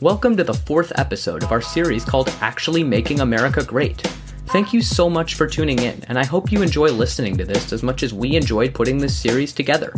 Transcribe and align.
Welcome 0.00 0.36
to 0.38 0.44
the 0.44 0.52
fourth 0.52 0.90
episode 0.96 1.44
of 1.44 1.52
our 1.52 1.60
series 1.60 2.04
called 2.04 2.28
Actually 2.40 2.82
Making 2.82 3.20
America 3.20 3.62
Great. 3.62 4.00
Thank 4.48 4.72
you 4.72 4.82
so 4.82 5.08
much 5.08 5.34
for 5.34 5.46
tuning 5.46 5.78
in, 5.78 6.02
and 6.08 6.18
I 6.18 6.24
hope 6.24 6.50
you 6.50 6.62
enjoy 6.62 6.88
listening 6.88 7.36
to 7.36 7.44
this 7.44 7.72
as 7.72 7.84
much 7.84 8.02
as 8.02 8.12
we 8.12 8.34
enjoyed 8.34 8.74
putting 8.74 8.98
this 8.98 9.16
series 9.16 9.52
together. 9.52 9.94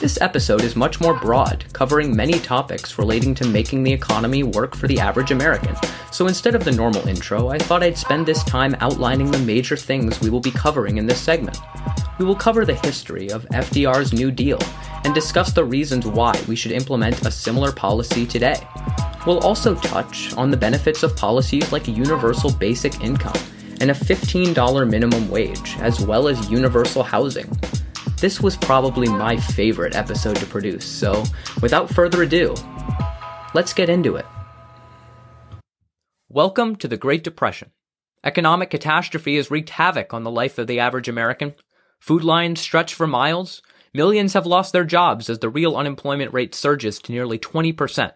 This 0.00 0.20
episode 0.20 0.60
is 0.60 0.76
much 0.76 1.00
more 1.00 1.18
broad, 1.18 1.64
covering 1.72 2.14
many 2.14 2.38
topics 2.38 2.98
relating 2.98 3.34
to 3.36 3.48
making 3.48 3.82
the 3.82 3.92
economy 3.92 4.42
work 4.42 4.76
for 4.76 4.86
the 4.86 5.00
average 5.00 5.30
American. 5.30 5.74
So 6.12 6.26
instead 6.26 6.54
of 6.54 6.64
the 6.64 6.70
normal 6.70 7.08
intro, 7.08 7.48
I 7.48 7.56
thought 7.56 7.82
I'd 7.82 7.96
spend 7.96 8.26
this 8.26 8.44
time 8.44 8.76
outlining 8.80 9.30
the 9.30 9.38
major 9.38 9.78
things 9.78 10.20
we 10.20 10.28
will 10.28 10.40
be 10.40 10.50
covering 10.50 10.98
in 10.98 11.06
this 11.06 11.22
segment. 11.22 11.58
We 12.18 12.26
will 12.26 12.36
cover 12.36 12.66
the 12.66 12.74
history 12.74 13.30
of 13.30 13.46
FDR's 13.46 14.12
New 14.12 14.30
Deal 14.30 14.58
and 15.04 15.14
discuss 15.14 15.52
the 15.52 15.64
reasons 15.64 16.06
why 16.06 16.38
we 16.46 16.54
should 16.54 16.72
implement 16.72 17.26
a 17.26 17.30
similar 17.30 17.72
policy 17.72 18.26
today. 18.26 18.60
We'll 19.26 19.40
also 19.40 19.74
touch 19.74 20.32
on 20.36 20.50
the 20.50 20.56
benefits 20.56 21.02
of 21.02 21.16
policies 21.16 21.72
like 21.72 21.88
a 21.88 21.92
universal 21.92 22.52
basic 22.52 23.00
income 23.00 23.36
and 23.80 23.90
a 23.90 23.94
$15 23.94 24.88
minimum 24.88 25.28
wage, 25.28 25.76
as 25.80 26.00
well 26.00 26.28
as 26.28 26.50
universal 26.50 27.02
housing. 27.02 27.50
This 28.20 28.40
was 28.40 28.56
probably 28.56 29.08
my 29.08 29.36
favorite 29.36 29.96
episode 29.96 30.36
to 30.36 30.46
produce, 30.46 30.84
so 30.84 31.24
without 31.60 31.90
further 31.90 32.22
ado, 32.22 32.54
let's 33.54 33.72
get 33.72 33.88
into 33.88 34.16
it. 34.16 34.26
Welcome 36.28 36.76
to 36.76 36.88
the 36.88 36.96
Great 36.96 37.24
Depression. 37.24 37.72
Economic 38.24 38.70
catastrophe 38.70 39.36
has 39.36 39.50
wreaked 39.50 39.70
havoc 39.70 40.14
on 40.14 40.22
the 40.22 40.30
life 40.30 40.58
of 40.58 40.66
the 40.66 40.80
average 40.80 41.08
American. 41.08 41.54
Food 42.00 42.22
lines 42.22 42.60
stretch 42.60 42.94
for 42.94 43.06
miles. 43.06 43.62
Millions 43.92 44.34
have 44.34 44.46
lost 44.46 44.72
their 44.72 44.84
jobs 44.84 45.28
as 45.28 45.40
the 45.40 45.48
real 45.48 45.76
unemployment 45.76 46.32
rate 46.32 46.54
surges 46.54 46.98
to 47.00 47.12
nearly 47.12 47.38
20%. 47.38 48.12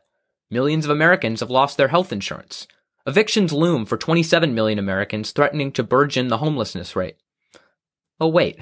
Millions 0.53 0.85
of 0.85 0.91
Americans 0.91 1.41
have 1.41 1.49
lost 1.49 1.79
their 1.79 1.89
health 1.89 2.13
insurance. 2.13 2.69
Evictions 3.07 3.55
loom 3.55 3.87
for 3.87 3.97
27 3.97 4.55
million 4.55 4.79
Americans, 4.79 5.33
threatening 5.33 5.73
to 5.73 5.83
burgeon 5.83 6.29
the 6.29 6.37
homelessness 6.37 6.95
rate. 6.95 7.17
Oh, 8.21 8.29
wait. 8.29 8.59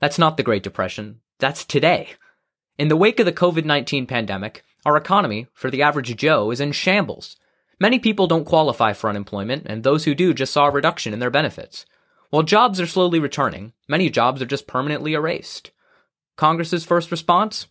That's 0.00 0.18
not 0.18 0.38
the 0.38 0.42
Great 0.42 0.62
Depression. 0.62 1.20
That's 1.38 1.66
today. 1.66 2.14
In 2.78 2.88
the 2.88 2.96
wake 2.96 3.20
of 3.20 3.26
the 3.26 3.34
COVID 3.34 3.66
19 3.66 4.06
pandemic, 4.06 4.64
our 4.86 4.96
economy, 4.96 5.46
for 5.52 5.70
the 5.70 5.82
average 5.82 6.16
Joe, 6.16 6.50
is 6.50 6.58
in 6.58 6.72
shambles. 6.72 7.36
Many 7.78 7.98
people 7.98 8.26
don't 8.26 8.46
qualify 8.46 8.94
for 8.94 9.10
unemployment, 9.10 9.66
and 9.66 9.82
those 9.82 10.06
who 10.06 10.14
do 10.14 10.32
just 10.32 10.54
saw 10.54 10.68
a 10.68 10.70
reduction 10.70 11.12
in 11.12 11.18
their 11.18 11.28
benefits. 11.28 11.84
While 12.30 12.44
jobs 12.44 12.80
are 12.80 12.86
slowly 12.86 13.18
returning, 13.18 13.74
many 13.86 14.08
jobs 14.08 14.40
are 14.40 14.46
just 14.46 14.66
permanently 14.66 15.12
erased. 15.12 15.70
Congress's 16.36 16.86
first 16.86 17.10
response? 17.10 17.66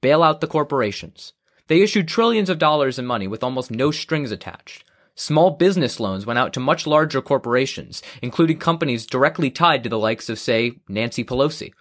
Bail 0.00 0.24
out 0.24 0.40
the 0.40 0.48
corporations. 0.48 1.34
They 1.70 1.82
issued 1.82 2.08
trillions 2.08 2.50
of 2.50 2.58
dollars 2.58 2.98
in 2.98 3.06
money 3.06 3.28
with 3.28 3.44
almost 3.44 3.70
no 3.70 3.92
strings 3.92 4.32
attached. 4.32 4.82
Small 5.14 5.52
business 5.52 6.00
loans 6.00 6.26
went 6.26 6.36
out 6.36 6.52
to 6.54 6.58
much 6.58 6.84
larger 6.84 7.22
corporations, 7.22 8.02
including 8.20 8.58
companies 8.58 9.06
directly 9.06 9.52
tied 9.52 9.84
to 9.84 9.88
the 9.88 9.96
likes 9.96 10.28
of, 10.28 10.40
say, 10.40 10.80
Nancy 10.88 11.22
Pelosi. 11.22 11.72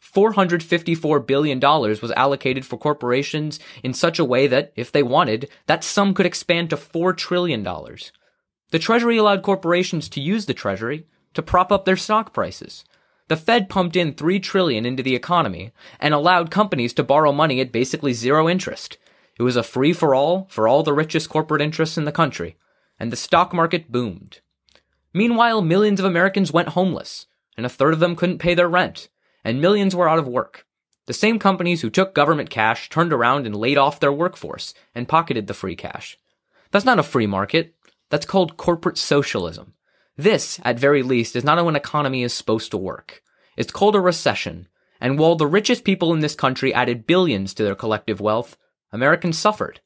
$454 0.00 1.26
billion 1.26 1.58
was 1.58 2.12
allocated 2.12 2.64
for 2.64 2.78
corporations 2.78 3.58
in 3.82 3.92
such 3.92 4.20
a 4.20 4.24
way 4.24 4.46
that, 4.46 4.72
if 4.76 4.92
they 4.92 5.02
wanted, 5.02 5.48
that 5.66 5.82
sum 5.82 6.14
could 6.14 6.26
expand 6.26 6.70
to 6.70 6.76
$4 6.76 7.16
trillion. 7.16 7.64
The 7.64 8.78
Treasury 8.78 9.16
allowed 9.16 9.42
corporations 9.42 10.08
to 10.10 10.20
use 10.20 10.46
the 10.46 10.54
Treasury 10.54 11.08
to 11.32 11.42
prop 11.42 11.72
up 11.72 11.86
their 11.86 11.96
stock 11.96 12.32
prices. 12.32 12.84
The 13.26 13.36
Fed 13.36 13.68
pumped 13.68 13.96
in 13.96 14.14
3 14.14 14.38
trillion 14.38 14.86
into 14.86 15.02
the 15.02 15.16
economy 15.16 15.72
and 15.98 16.14
allowed 16.14 16.52
companies 16.52 16.92
to 16.92 17.02
borrow 17.02 17.32
money 17.32 17.60
at 17.60 17.72
basically 17.72 18.12
zero 18.12 18.48
interest. 18.48 18.96
It 19.38 19.42
was 19.42 19.56
a 19.56 19.62
free 19.62 19.92
for 19.92 20.14
all 20.14 20.46
for 20.50 20.68
all 20.68 20.82
the 20.82 20.92
richest 20.92 21.28
corporate 21.28 21.62
interests 21.62 21.98
in 21.98 22.04
the 22.04 22.12
country, 22.12 22.56
and 22.98 23.10
the 23.10 23.16
stock 23.16 23.52
market 23.52 23.90
boomed. 23.90 24.40
Meanwhile, 25.12 25.62
millions 25.62 26.00
of 26.00 26.06
Americans 26.06 26.52
went 26.52 26.70
homeless, 26.70 27.26
and 27.56 27.64
a 27.64 27.70
third 27.70 27.94
of 27.94 28.00
them 28.00 28.16
couldn't 28.16 28.38
pay 28.38 28.54
their 28.54 28.68
rent, 28.68 29.08
and 29.44 29.60
millions 29.60 29.94
were 29.94 30.08
out 30.08 30.18
of 30.18 30.28
work. 30.28 30.66
The 31.06 31.12
same 31.12 31.38
companies 31.38 31.82
who 31.82 31.90
took 31.90 32.14
government 32.14 32.48
cash 32.48 32.88
turned 32.88 33.12
around 33.12 33.46
and 33.46 33.54
laid 33.54 33.76
off 33.76 34.00
their 34.00 34.12
workforce 34.12 34.72
and 34.94 35.08
pocketed 35.08 35.46
the 35.46 35.54
free 35.54 35.76
cash. 35.76 36.18
That's 36.70 36.84
not 36.84 36.98
a 36.98 37.04
free 37.04 37.26
market. 37.26 37.74
That's 38.10 38.26
called 38.26 38.56
corporate 38.56 38.98
socialism. 38.98 39.74
This, 40.16 40.60
at 40.64 40.78
very 40.78 41.02
least, 41.02 41.36
is 41.36 41.44
not 41.44 41.58
how 41.58 41.68
an 41.68 41.76
economy 41.76 42.22
is 42.22 42.32
supposed 42.32 42.70
to 42.70 42.76
work. 42.76 43.22
It's 43.56 43.72
called 43.72 43.96
a 43.96 44.00
recession, 44.00 44.68
and 45.00 45.18
while 45.18 45.36
the 45.36 45.46
richest 45.46 45.84
people 45.84 46.12
in 46.12 46.20
this 46.20 46.34
country 46.34 46.72
added 46.72 47.06
billions 47.06 47.52
to 47.54 47.64
their 47.64 47.74
collective 47.74 48.20
wealth, 48.20 48.56
Americans 48.94 49.36
suffered. 49.36 49.80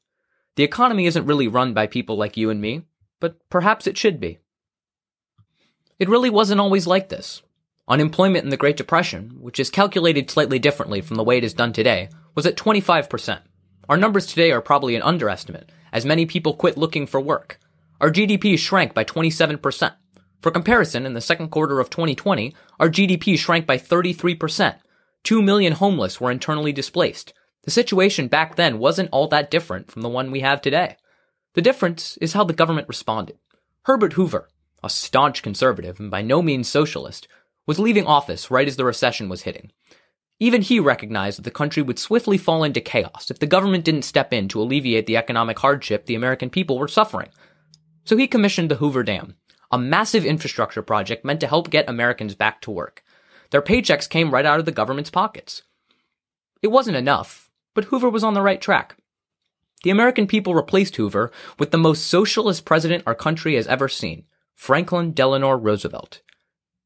The 0.55 0.63
economy 0.63 1.07
isn't 1.07 1.25
really 1.25 1.47
run 1.47 1.73
by 1.73 1.87
people 1.87 2.15
like 2.15 2.37
you 2.37 2.51
and 2.51 2.61
me, 2.61 2.83
but 3.19 3.37
perhaps 3.49 3.87
it 3.87 3.97
should 3.97 4.19
be. 4.19 4.37
It 5.97 6.09
really 6.09 6.29
wasn't 6.29 6.61
always 6.61 6.85
like 6.85 7.09
this. 7.09 7.41
Unemployment 7.87 8.43
in 8.43 8.51
the 8.51 8.57
Great 8.57 8.77
Depression, 8.77 9.37
which 9.39 9.59
is 9.59 9.71
calculated 9.71 10.29
slightly 10.29 10.59
differently 10.59 11.01
from 11.01 11.15
the 11.15 11.23
way 11.23 11.39
it 11.39 11.43
is 11.43 11.55
done 11.55 11.73
today, 11.73 12.09
was 12.35 12.45
at 12.45 12.55
25%. 12.55 13.41
Our 13.89 13.97
numbers 13.97 14.27
today 14.27 14.51
are 14.51 14.61
probably 14.61 14.95
an 14.95 15.01
underestimate, 15.01 15.71
as 15.91 16.05
many 16.05 16.27
people 16.27 16.53
quit 16.53 16.77
looking 16.77 17.07
for 17.07 17.19
work. 17.19 17.59
Our 17.99 18.11
GDP 18.11 18.59
shrank 18.59 18.93
by 18.93 19.05
27%. 19.05 19.91
For 20.41 20.51
comparison, 20.51 21.07
in 21.07 21.15
the 21.15 21.19
second 21.19 21.49
quarter 21.49 21.79
of 21.79 21.89
2020, 21.89 22.53
our 22.79 22.89
GDP 22.89 23.39
shrank 23.39 23.65
by 23.65 23.79
33%. 23.79 24.75
2 25.23 25.41
million 25.41 25.73
homeless 25.73 26.21
were 26.21 26.29
internally 26.29 26.71
displaced. 26.71 27.33
The 27.63 27.71
situation 27.71 28.27
back 28.27 28.55
then 28.55 28.79
wasn't 28.79 29.09
all 29.11 29.27
that 29.27 29.51
different 29.51 29.91
from 29.91 30.01
the 30.01 30.09
one 30.09 30.31
we 30.31 30.39
have 30.41 30.61
today. 30.61 30.95
The 31.53 31.61
difference 31.61 32.17
is 32.17 32.33
how 32.33 32.43
the 32.43 32.53
government 32.53 32.87
responded. 32.87 33.37
Herbert 33.83 34.13
Hoover, 34.13 34.49
a 34.83 34.89
staunch 34.89 35.43
conservative 35.43 35.99
and 35.99 36.09
by 36.09 36.21
no 36.21 36.41
means 36.41 36.69
socialist, 36.69 37.27
was 37.65 37.79
leaving 37.79 38.05
office 38.05 38.49
right 38.49 38.67
as 38.67 38.77
the 38.77 38.85
recession 38.85 39.29
was 39.29 39.43
hitting. 39.43 39.71
Even 40.39 40.61
he 40.61 40.79
recognized 40.79 41.37
that 41.37 41.43
the 41.43 41.51
country 41.51 41.83
would 41.83 41.99
swiftly 41.99 42.37
fall 42.37 42.63
into 42.63 42.79
chaos 42.79 43.29
if 43.29 43.39
the 43.39 43.45
government 43.45 43.83
didn't 43.83 44.03
step 44.03 44.31
in 44.31 44.47
to 44.47 44.61
alleviate 44.61 45.05
the 45.05 45.17
economic 45.17 45.59
hardship 45.59 46.05
the 46.05 46.15
American 46.15 46.49
people 46.49 46.79
were 46.79 46.87
suffering. 46.87 47.29
So 48.05 48.15
he 48.15 48.27
commissioned 48.27 48.71
the 48.71 48.75
Hoover 48.75 49.03
Dam, 49.03 49.35
a 49.69 49.77
massive 49.77 50.25
infrastructure 50.25 50.81
project 50.81 51.25
meant 51.25 51.41
to 51.41 51.47
help 51.47 51.69
get 51.69 51.89
Americans 51.89 52.35
back 52.35 52.61
to 52.61 52.71
work. 52.71 53.03
Their 53.51 53.61
paychecks 53.61 54.09
came 54.09 54.31
right 54.31 54.45
out 54.45 54.59
of 54.59 54.65
the 54.65 54.71
government's 54.71 55.09
pockets. 55.09 55.63
It 56.61 56.67
wasn't 56.67 56.97
enough, 56.97 57.48
but 57.79 57.85
Hoover 57.85 58.09
was 58.09 58.25
on 58.25 58.33
the 58.33 58.41
right 58.41 58.59
track. 58.59 58.97
The 59.85 59.89
American 59.89 60.27
people 60.27 60.53
replaced 60.53 60.97
Hoover 60.97 61.31
with 61.57 61.71
the 61.71 61.77
most 61.77 62.07
socialist 62.07 62.65
president 62.65 63.03
our 63.07 63.15
country 63.15 63.55
has 63.55 63.67
ever 63.67 63.87
seen, 63.87 64.25
Franklin 64.53 65.13
Delano 65.13 65.51
Roosevelt. 65.51 66.21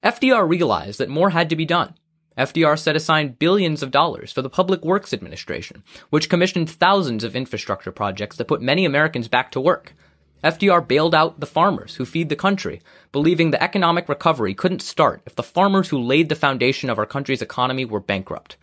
FDR 0.04 0.48
realized 0.48 1.00
that 1.00 1.10
more 1.10 1.32
had 1.32 1.50
to 1.50 1.56
be 1.56 1.66
done. 1.66 1.96
FDR 2.38 2.78
set 2.78 2.96
aside 2.96 3.40
billions 3.40 3.82
of 3.82 3.90
dollars 3.90 4.32
for 4.32 4.44
the 4.44 4.52
Public 4.52 4.86
Works 4.86 5.14
Administration, 5.16 5.82
which 6.12 6.30
commissioned 6.30 6.70
thousands 6.70 7.24
of 7.24 7.36
infrastructure 7.36 7.92
projects 7.92 8.38
that 8.38 8.48
put 8.48 8.62
many 8.62 8.86
Americans 8.86 9.28
back 9.28 9.50
to 9.54 9.60
work. 9.60 9.96
FDR 10.44 10.88
bailed 10.88 11.16
out 11.16 11.40
the 11.40 11.48
farmers 11.48 11.96
who 11.96 12.06
feed 12.06 12.30
the 12.30 12.36
country, 12.36 12.84
believing 13.12 13.50
the 13.50 13.64
economic 13.64 14.08
recovery 14.08 14.54
couldn't 14.54 14.84
start 14.84 15.24
if 15.26 15.34
the 15.34 15.42
farmers 15.42 15.90
who 15.90 15.98
laid 15.98 16.30
the 16.30 16.36
foundation 16.36 16.92
of 16.92 17.00
our 17.00 17.08
country's 17.08 17.42
economy 17.42 17.84
were 17.84 18.00
bankrupt. 18.00 18.58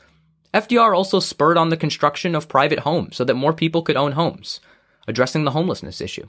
FDR 0.52 0.96
also 0.96 1.20
spurred 1.20 1.56
on 1.56 1.68
the 1.68 1.76
construction 1.76 2.34
of 2.34 2.48
private 2.48 2.80
homes 2.80 3.16
so 3.16 3.24
that 3.24 3.34
more 3.34 3.52
people 3.52 3.82
could 3.82 3.96
own 3.96 4.12
homes, 4.12 4.60
addressing 5.06 5.44
the 5.44 5.52
homelessness 5.52 6.00
issue. 6.00 6.28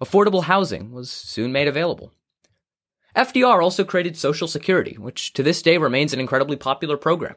Affordable 0.00 0.44
housing 0.44 0.92
was 0.92 1.10
soon 1.10 1.52
made 1.52 1.66
available. 1.66 2.12
FDR 3.16 3.62
also 3.62 3.82
created 3.82 4.16
Social 4.16 4.46
Security, 4.46 4.96
which 4.98 5.32
to 5.32 5.42
this 5.42 5.62
day 5.62 5.78
remains 5.78 6.12
an 6.12 6.20
incredibly 6.20 6.56
popular 6.56 6.96
program. 6.96 7.36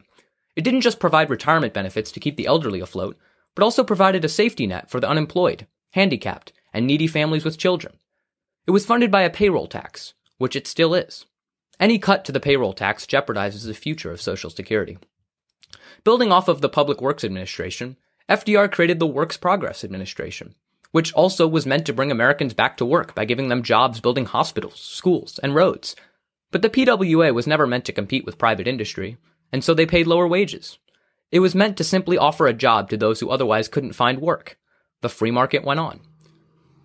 It 0.56 0.64
didn't 0.64 0.82
just 0.82 1.00
provide 1.00 1.30
retirement 1.30 1.74
benefits 1.74 2.12
to 2.12 2.20
keep 2.20 2.36
the 2.36 2.48
elderly 2.48 2.82
afloat, 2.82 3.18
but 3.56 3.64
also 3.64 3.84
provided 3.84 4.26
a 4.26 4.30
safety 4.30 4.68
net 4.68 4.90
for 4.90 5.00
the 5.00 5.10
unemployed, 5.10 5.68
handicapped, 5.92 6.52
and 6.74 6.86
needy 6.86 7.08
families 7.08 7.46
with 7.46 7.58
children. 7.58 7.94
It 8.68 8.72
was 8.72 8.86
funded 8.86 9.10
by 9.10 9.22
a 9.22 9.30
payroll 9.30 9.68
tax, 9.68 10.14
which 10.38 10.56
it 10.56 10.68
still 10.68 10.94
is. 10.94 11.26
Any 11.80 11.98
cut 11.98 12.26
to 12.26 12.34
the 12.34 12.42
payroll 12.42 12.74
tax 12.74 13.06
jeopardizes 13.06 13.66
the 13.66 13.74
future 13.74 14.12
of 14.12 14.22
Social 14.22 14.50
Security. 14.50 14.98
Building 16.04 16.32
off 16.32 16.48
of 16.48 16.62
the 16.62 16.70
Public 16.70 17.02
Works 17.02 17.24
Administration, 17.24 17.98
FDR 18.30 18.72
created 18.72 19.00
the 19.00 19.08
Works 19.08 19.38
Progress 19.38 19.84
Administration, 19.84 20.56
which 20.92 21.14
also 21.14 21.48
was 21.48 21.66
meant 21.66 21.86
to 21.86 21.94
bring 21.94 22.12
Americans 22.12 22.54
back 22.54 22.78
to 22.78 22.86
work 22.86 23.16
by 23.16 23.26
giving 23.26 23.50
them 23.50 23.64
jobs 23.64 24.00
building 24.00 24.26
hospitals, 24.26 24.80
schools, 24.80 25.40
and 25.42 25.56
roads. 25.56 25.96
But 26.52 26.62
the 26.62 26.70
PWA 26.70 27.34
was 27.34 27.48
never 27.48 27.68
meant 27.68 27.86
to 27.86 27.94
compete 27.94 28.26
with 28.26 28.38
private 28.38 28.68
industry, 28.68 29.18
and 29.52 29.64
so 29.64 29.74
they 29.74 29.86
paid 29.86 30.08
lower 30.08 30.28
wages. 30.28 30.80
It 31.32 31.40
was 31.40 31.54
meant 31.56 31.78
to 31.78 31.84
simply 31.84 32.18
offer 32.18 32.48
a 32.48 32.54
job 32.54 32.90
to 32.90 32.98
those 32.98 33.20
who 33.20 33.30
otherwise 33.30 33.68
couldn't 33.68 33.94
find 33.94 34.20
work. 34.20 34.58
The 35.02 35.10
free 35.10 35.32
market 35.32 35.64
went 35.64 35.80
on. 35.80 36.00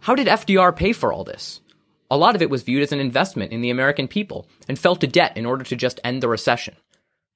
How 0.01 0.15
did 0.15 0.27
FDR 0.27 0.77
pay 0.77 0.93
for 0.93 1.13
all 1.13 1.25
this? 1.25 1.61
A 2.11 2.17
lot 2.19 2.35
of 2.35 2.43
it 2.43 2.51
was 2.51 2.63
viewed 2.63 2.83
as 2.83 2.93
an 2.93 3.01
investment 3.01 3.53
in 3.53 3.63
the 3.63 3.71
American 3.71 4.07
people 4.07 4.47
and 4.69 4.79
fell 4.79 4.97
to 4.97 5.07
debt 5.07 5.37
in 5.37 5.47
order 5.47 5.65
to 5.65 5.77
just 5.77 5.99
end 6.05 6.23
the 6.23 6.29
recession. 6.29 6.77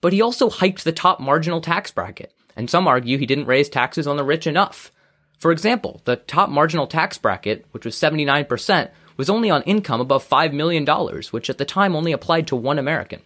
But 0.00 0.12
he 0.12 0.22
also 0.22 0.48
hiked 0.48 0.84
the 0.84 0.92
top 0.92 1.20
marginal 1.20 1.60
tax 1.60 1.90
bracket, 1.90 2.32
and 2.56 2.70
some 2.70 2.86
argue 2.86 3.18
he 3.18 3.26
didn't 3.26 3.46
raise 3.46 3.68
taxes 3.68 4.06
on 4.06 4.16
the 4.16 4.24
rich 4.24 4.46
enough. 4.46 4.92
For 5.38 5.52
example, 5.52 6.00
the 6.04 6.16
top 6.16 6.50
marginal 6.50 6.86
tax 6.86 7.18
bracket, 7.18 7.64
which 7.72 7.84
was 7.84 7.94
79%, 7.94 8.90
was 9.16 9.30
only 9.30 9.50
on 9.50 9.62
income 9.62 10.00
above 10.00 10.28
$5 10.28 10.52
million, 10.52 10.86
which 11.30 11.50
at 11.50 11.58
the 11.58 11.64
time 11.64 11.94
only 11.96 12.12
applied 12.12 12.46
to 12.48 12.56
one 12.56 12.78
American. 12.78 13.20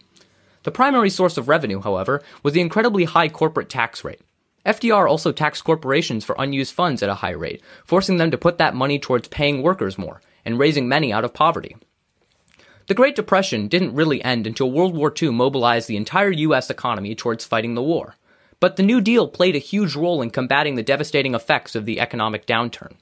The 0.63 0.71
primary 0.71 1.09
source 1.09 1.37
of 1.37 1.47
revenue, 1.47 1.81
however, 1.81 2.23
was 2.41 2.53
the 2.53 2.61
incredibly 2.61 3.03
high 3.03 3.29
corporate 3.29 3.69
tax 3.69 4.03
rate. 4.03 4.21
FDR 4.65 5.09
also 5.09 5.31
taxed 5.31 5.63
corporations 5.63 6.23
for 6.23 6.35
unused 6.39 6.73
funds 6.73 7.03
at 7.03 7.09
a 7.09 7.15
high 7.15 7.31
rate, 7.31 7.61
forcing 7.83 8.17
them 8.17 8.31
to 8.31 8.37
put 8.37 8.57
that 8.59 8.75
money 8.75 8.97
towards 8.97 9.27
paying 9.27 9.61
workers 9.61 9.97
more 9.97 10.21
and 10.45 10.57
raising 10.57 10.87
many 10.87 11.11
out 11.11 11.25
of 11.25 11.33
poverty. 11.33 11.75
The 12.87 12.93
Great 12.93 13.15
Depression 13.15 13.69
didn't 13.69 13.95
really 13.95 14.21
end 14.25 14.45
until 14.45 14.69
World 14.69 14.93
War 14.93 15.13
II 15.21 15.29
mobilized 15.31 15.87
the 15.87 15.95
entire 15.95 16.31
US 16.31 16.69
economy 16.69 17.15
towards 17.15 17.45
fighting 17.45 17.75
the 17.75 17.83
war. 17.83 18.15
But 18.59 18.75
the 18.75 18.83
New 18.83 18.99
Deal 18.99 19.27
played 19.29 19.55
a 19.55 19.59
huge 19.59 19.95
role 19.95 20.21
in 20.21 20.29
combating 20.31 20.75
the 20.75 20.83
devastating 20.83 21.33
effects 21.33 21.75
of 21.75 21.85
the 21.85 22.01
economic 22.01 22.45
downturn. 22.45 22.95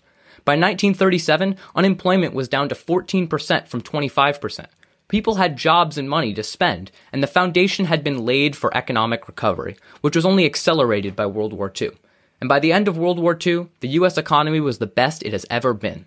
By 0.46 0.54
1937, 0.54 1.56
unemployment 1.76 2.36
was 2.36 2.48
down 2.48 2.70
to 2.70 2.76
14% 2.76 3.68
from 3.68 3.82
25%. 3.82 4.66
People 5.08 5.36
had 5.36 5.58
jobs 5.58 5.98
and 5.98 6.08
money 6.08 6.34
to 6.36 6.44
spend, 6.44 6.92
and 7.12 7.22
the 7.22 7.28
foundation 7.28 7.86
had 7.86 8.04
been 8.04 8.24
laid 8.24 8.56
for 8.56 8.76
economic 8.78 9.28
recovery, 9.28 9.78
which 10.02 10.16
was 10.16 10.26
only 10.26 10.46
accelerated 10.46 11.16
by 11.16 11.26
World 11.26 11.54
War 11.54 11.72
II. 11.80 11.92
And 12.40 12.48
by 12.48 12.60
the 12.60 12.72
end 12.72 12.88
of 12.88 12.98
World 12.98 13.20
War 13.20 13.38
II, 13.46 13.68
the 13.80 13.90
US 13.90 14.18
economy 14.18 14.60
was 14.60 14.78
the 14.78 14.88
best 14.88 15.24
it 15.24 15.34
has 15.34 15.46
ever 15.50 15.74
been. 15.74 16.06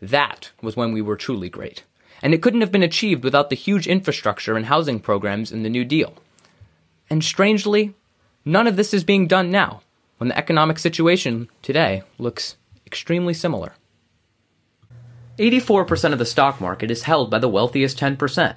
That 0.00 0.50
was 0.60 0.76
when 0.76 0.92
we 0.92 1.02
were 1.02 1.16
truly 1.16 1.48
great. 1.48 1.84
And 2.22 2.32
it 2.32 2.40
couldn't 2.40 2.60
have 2.60 2.72
been 2.72 2.82
achieved 2.82 3.24
without 3.24 3.50
the 3.50 3.56
huge 3.56 3.86
infrastructure 3.86 4.56
and 4.56 4.66
housing 4.66 5.00
programs 5.00 5.50
in 5.50 5.64
the 5.64 5.70
New 5.70 5.84
Deal. 5.84 6.14
And 7.10 7.24
strangely, 7.24 7.94
none 8.44 8.66
of 8.66 8.76
this 8.76 8.94
is 8.94 9.04
being 9.04 9.26
done 9.26 9.50
now, 9.50 9.82
when 10.18 10.28
the 10.28 10.38
economic 10.38 10.78
situation 10.78 11.48
today 11.62 12.04
looks 12.18 12.56
extremely 12.86 13.34
similar. 13.34 13.74
84% 15.38 16.12
of 16.12 16.18
the 16.18 16.24
stock 16.24 16.60
market 16.60 16.90
is 16.90 17.02
held 17.02 17.30
by 17.30 17.38
the 17.38 17.48
wealthiest 17.48 17.98
10%. 17.98 18.56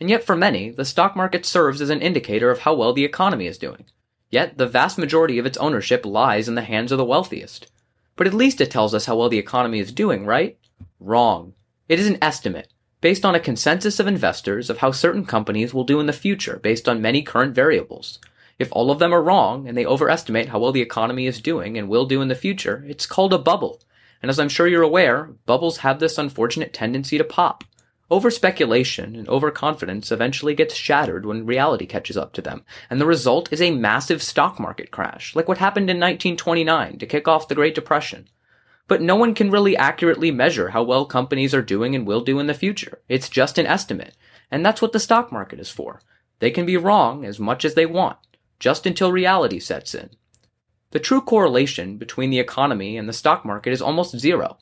And 0.00 0.10
yet, 0.10 0.24
for 0.24 0.34
many, 0.34 0.70
the 0.70 0.84
stock 0.84 1.14
market 1.14 1.44
serves 1.44 1.80
as 1.80 1.90
an 1.90 2.00
indicator 2.00 2.50
of 2.50 2.60
how 2.60 2.74
well 2.74 2.92
the 2.92 3.04
economy 3.04 3.46
is 3.46 3.58
doing. 3.58 3.84
Yet, 4.30 4.56
the 4.56 4.66
vast 4.66 4.98
majority 4.98 5.38
of 5.38 5.46
its 5.46 5.58
ownership 5.58 6.06
lies 6.06 6.48
in 6.48 6.54
the 6.54 6.62
hands 6.62 6.90
of 6.90 6.98
the 6.98 7.04
wealthiest. 7.04 7.70
But 8.16 8.26
at 8.26 8.34
least 8.34 8.60
it 8.60 8.70
tells 8.70 8.94
us 8.94 9.06
how 9.06 9.16
well 9.16 9.28
the 9.28 9.38
economy 9.38 9.78
is 9.78 9.92
doing, 9.92 10.24
right? 10.24 10.58
Wrong. 10.98 11.54
It 11.88 12.00
is 12.00 12.06
an 12.06 12.18
estimate, 12.22 12.72
based 13.02 13.26
on 13.26 13.34
a 13.34 13.40
consensus 13.40 14.00
of 14.00 14.06
investors 14.06 14.70
of 14.70 14.78
how 14.78 14.90
certain 14.90 15.26
companies 15.26 15.74
will 15.74 15.84
do 15.84 16.00
in 16.00 16.06
the 16.06 16.12
future 16.14 16.58
based 16.62 16.88
on 16.88 17.02
many 17.02 17.20
current 17.22 17.54
variables. 17.54 18.18
If 18.58 18.70
all 18.72 18.90
of 18.90 18.98
them 18.98 19.12
are 19.12 19.22
wrong 19.22 19.68
and 19.68 19.76
they 19.76 19.84
overestimate 19.84 20.48
how 20.48 20.60
well 20.60 20.72
the 20.72 20.80
economy 20.80 21.26
is 21.26 21.42
doing 21.42 21.76
and 21.76 21.90
will 21.90 22.06
do 22.06 22.22
in 22.22 22.28
the 22.28 22.34
future, 22.34 22.82
it's 22.88 23.04
called 23.04 23.34
a 23.34 23.38
bubble 23.38 23.78
and 24.22 24.30
as 24.30 24.38
I'm 24.38 24.48
sure 24.48 24.68
you're 24.68 24.82
aware, 24.82 25.30
bubbles 25.46 25.78
have 25.78 25.98
this 25.98 26.16
unfortunate 26.16 26.72
tendency 26.72 27.18
to 27.18 27.24
pop. 27.24 27.64
Over 28.08 28.30
speculation 28.30 29.16
and 29.16 29.28
overconfidence 29.28 30.12
eventually 30.12 30.54
gets 30.54 30.74
shattered 30.74 31.26
when 31.26 31.46
reality 31.46 31.86
catches 31.86 32.16
up 32.16 32.32
to 32.34 32.42
them, 32.42 32.62
and 32.88 33.00
the 33.00 33.06
result 33.06 33.52
is 33.52 33.60
a 33.60 33.70
massive 33.70 34.22
stock 34.22 34.60
market 34.60 34.90
crash, 34.90 35.34
like 35.34 35.48
what 35.48 35.58
happened 35.58 35.90
in 35.90 35.96
1929 35.96 36.98
to 36.98 37.06
kick 37.06 37.26
off 37.26 37.48
the 37.48 37.54
Great 37.54 37.74
Depression. 37.74 38.28
But 38.88 39.02
no 39.02 39.16
one 39.16 39.34
can 39.34 39.50
really 39.50 39.76
accurately 39.76 40.30
measure 40.30 40.70
how 40.70 40.82
well 40.82 41.04
companies 41.04 41.54
are 41.54 41.62
doing 41.62 41.94
and 41.94 42.06
will 42.06 42.20
do 42.20 42.38
in 42.38 42.46
the 42.46 42.54
future. 42.54 43.00
It's 43.08 43.28
just 43.28 43.58
an 43.58 43.66
estimate, 43.66 44.16
and 44.50 44.64
that's 44.64 44.82
what 44.82 44.92
the 44.92 45.00
stock 45.00 45.32
market 45.32 45.60
is 45.60 45.70
for. 45.70 46.00
They 46.40 46.50
can 46.50 46.66
be 46.66 46.76
wrong 46.76 47.24
as 47.24 47.38
much 47.38 47.64
as 47.64 47.74
they 47.74 47.86
want, 47.86 48.18
just 48.58 48.86
until 48.86 49.12
reality 49.12 49.60
sets 49.60 49.94
in. 49.94 50.10
The 50.90 51.00
true 51.00 51.20
correlation 51.20 51.96
between 51.96 52.30
the 52.30 52.40
economy 52.40 52.96
and 52.96 53.08
the 53.08 53.14
stock 53.14 53.44
market 53.44 53.72
is 53.72 53.80
almost 53.80 54.18
zero. 54.18 54.58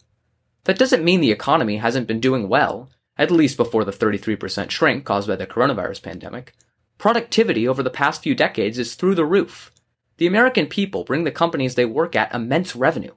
That 0.64 0.78
doesn't 0.78 1.04
mean 1.04 1.20
the 1.20 1.32
economy 1.32 1.78
hasn't 1.78 2.06
been 2.06 2.20
doing 2.20 2.48
well, 2.48 2.90
at 3.16 3.30
least 3.30 3.56
before 3.56 3.84
the 3.84 3.92
33% 3.92 4.70
shrink 4.70 5.04
caused 5.04 5.26
by 5.26 5.36
the 5.36 5.46
coronavirus 5.46 6.02
pandemic. 6.02 6.54
Productivity 6.98 7.66
over 7.66 7.82
the 7.82 7.90
past 7.90 8.22
few 8.22 8.34
decades 8.34 8.78
is 8.78 8.94
through 8.94 9.14
the 9.14 9.24
roof. 9.24 9.72
The 10.18 10.26
American 10.26 10.66
people 10.66 11.02
bring 11.02 11.24
the 11.24 11.30
companies 11.30 11.74
they 11.74 11.86
work 11.86 12.14
at 12.14 12.34
immense 12.34 12.76
revenue. 12.76 13.14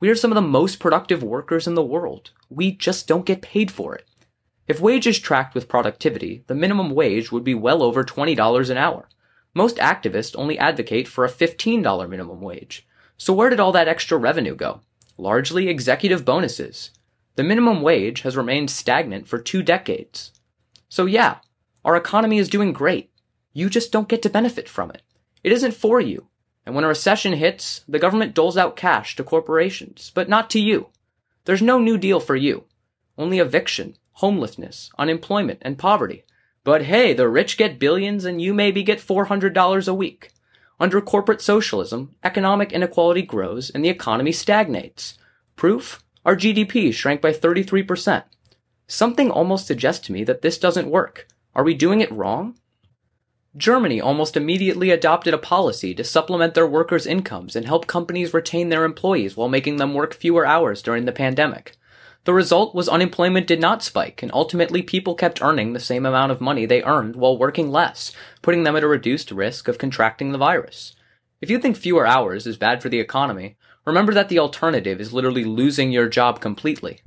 We 0.00 0.08
are 0.08 0.16
some 0.16 0.30
of 0.30 0.34
the 0.34 0.40
most 0.40 0.80
productive 0.80 1.22
workers 1.22 1.66
in 1.66 1.74
the 1.74 1.84
world. 1.84 2.30
We 2.48 2.72
just 2.72 3.06
don't 3.06 3.26
get 3.26 3.42
paid 3.42 3.70
for 3.70 3.94
it. 3.94 4.08
If 4.66 4.80
wages 4.80 5.18
tracked 5.18 5.54
with 5.54 5.68
productivity, 5.68 6.42
the 6.46 6.54
minimum 6.54 6.90
wage 6.90 7.30
would 7.30 7.44
be 7.44 7.54
well 7.54 7.82
over 7.82 8.02
$20 8.02 8.70
an 8.70 8.78
hour. 8.78 9.10
Most 9.52 9.76
activists 9.76 10.34
only 10.38 10.58
advocate 10.58 11.06
for 11.06 11.26
a 11.26 11.30
$15 11.30 12.08
minimum 12.08 12.40
wage. 12.40 12.88
So 13.18 13.34
where 13.34 13.50
did 13.50 13.60
all 13.60 13.72
that 13.72 13.88
extra 13.88 14.16
revenue 14.16 14.54
go? 14.54 14.80
Largely 15.18 15.68
executive 15.68 16.24
bonuses. 16.24 16.92
The 17.36 17.42
minimum 17.42 17.82
wage 17.82 18.22
has 18.22 18.38
remained 18.38 18.70
stagnant 18.70 19.28
for 19.28 19.38
two 19.38 19.62
decades. 19.62 20.32
So 20.88 21.04
yeah, 21.04 21.40
our 21.84 21.94
economy 21.94 22.38
is 22.38 22.48
doing 22.48 22.72
great. 22.72 23.10
You 23.52 23.68
just 23.68 23.92
don't 23.92 24.08
get 24.08 24.22
to 24.22 24.30
benefit 24.30 24.66
from 24.66 24.90
it. 24.92 25.02
It 25.44 25.52
isn't 25.52 25.74
for 25.74 26.00
you. 26.00 26.29
And 26.66 26.74
when 26.74 26.84
a 26.84 26.88
recession 26.88 27.32
hits, 27.32 27.84
the 27.88 27.98
government 27.98 28.34
doles 28.34 28.56
out 28.56 28.76
cash 28.76 29.16
to 29.16 29.24
corporations, 29.24 30.12
but 30.14 30.28
not 30.28 30.50
to 30.50 30.60
you. 30.60 30.88
There's 31.44 31.62
no 31.62 31.78
new 31.78 31.96
deal 31.96 32.20
for 32.20 32.36
you. 32.36 32.64
Only 33.16 33.38
eviction, 33.38 33.96
homelessness, 34.12 34.90
unemployment, 34.98 35.60
and 35.62 35.78
poverty. 35.78 36.24
But 36.62 36.82
hey, 36.82 37.14
the 37.14 37.28
rich 37.28 37.56
get 37.56 37.78
billions 37.78 38.24
and 38.24 38.40
you 38.40 38.52
maybe 38.52 38.82
get 38.82 38.98
$400 38.98 39.88
a 39.88 39.94
week. 39.94 40.30
Under 40.78 41.00
corporate 41.00 41.40
socialism, 41.40 42.14
economic 42.22 42.72
inequality 42.72 43.22
grows 43.22 43.70
and 43.70 43.84
the 43.84 43.88
economy 43.88 44.32
stagnates. 44.32 45.18
Proof? 45.56 46.02
Our 46.24 46.36
GDP 46.36 46.92
shrank 46.92 47.20
by 47.20 47.32
33%. 47.32 48.24
Something 48.86 49.30
almost 49.30 49.66
suggests 49.66 50.06
to 50.06 50.12
me 50.12 50.24
that 50.24 50.42
this 50.42 50.58
doesn't 50.58 50.90
work. 50.90 51.28
Are 51.54 51.64
we 51.64 51.74
doing 51.74 52.00
it 52.00 52.12
wrong? 52.12 52.58
Germany 53.56 54.00
almost 54.00 54.36
immediately 54.36 54.90
adopted 54.90 55.34
a 55.34 55.38
policy 55.38 55.92
to 55.94 56.04
supplement 56.04 56.54
their 56.54 56.68
workers' 56.68 57.06
incomes 57.06 57.56
and 57.56 57.66
help 57.66 57.88
companies 57.88 58.32
retain 58.32 58.68
their 58.68 58.84
employees 58.84 59.36
while 59.36 59.48
making 59.48 59.76
them 59.78 59.92
work 59.92 60.14
fewer 60.14 60.46
hours 60.46 60.82
during 60.82 61.04
the 61.04 61.12
pandemic. 61.12 61.76
The 62.24 62.32
result 62.32 62.76
was 62.76 62.88
unemployment 62.88 63.48
did 63.48 63.60
not 63.60 63.82
spike, 63.82 64.22
and 64.22 64.30
ultimately 64.32 64.82
people 64.82 65.16
kept 65.16 65.42
earning 65.42 65.72
the 65.72 65.80
same 65.80 66.06
amount 66.06 66.30
of 66.30 66.40
money 66.40 66.64
they 66.64 66.84
earned 66.84 67.16
while 67.16 67.36
working 67.36 67.72
less, 67.72 68.12
putting 68.40 68.62
them 68.62 68.76
at 68.76 68.84
a 68.84 68.88
reduced 68.88 69.32
risk 69.32 69.66
of 69.66 69.78
contracting 69.78 70.30
the 70.30 70.38
virus. 70.38 70.94
If 71.40 71.50
you 71.50 71.58
think 71.58 71.76
fewer 71.76 72.06
hours 72.06 72.46
is 72.46 72.56
bad 72.56 72.80
for 72.80 72.88
the 72.88 73.00
economy, 73.00 73.56
remember 73.84 74.14
that 74.14 74.28
the 74.28 74.38
alternative 74.38 75.00
is 75.00 75.12
literally 75.12 75.44
losing 75.44 75.90
your 75.90 76.08
job 76.08 76.40
completely. 76.40 77.00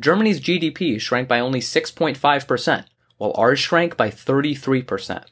Germany's 0.00 0.40
GDP 0.40 0.98
shrank 0.98 1.28
by 1.28 1.38
only 1.38 1.60
6.5%, 1.60 2.84
while 3.18 3.34
ours 3.36 3.58
shrank 3.58 3.98
by 3.98 4.08
33%. 4.08 5.24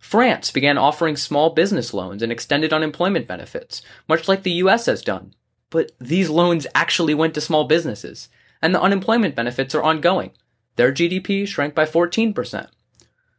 France 0.00 0.50
began 0.50 0.78
offering 0.78 1.16
small 1.16 1.50
business 1.50 1.94
loans 1.94 2.22
and 2.22 2.32
extended 2.32 2.72
unemployment 2.72 3.28
benefits, 3.28 3.82
much 4.08 4.26
like 4.26 4.42
the 4.42 4.52
US 4.64 4.86
has 4.86 5.02
done. 5.02 5.34
But 5.68 5.92
these 6.00 6.28
loans 6.28 6.66
actually 6.74 7.14
went 7.14 7.34
to 7.34 7.40
small 7.40 7.64
businesses 7.64 8.28
and 8.60 8.74
the 8.74 8.80
unemployment 8.80 9.36
benefits 9.36 9.74
are 9.74 9.82
ongoing. 9.82 10.32
Their 10.76 10.92
GDP 10.92 11.46
shrank 11.46 11.74
by 11.74 11.84
14%. 11.84 12.68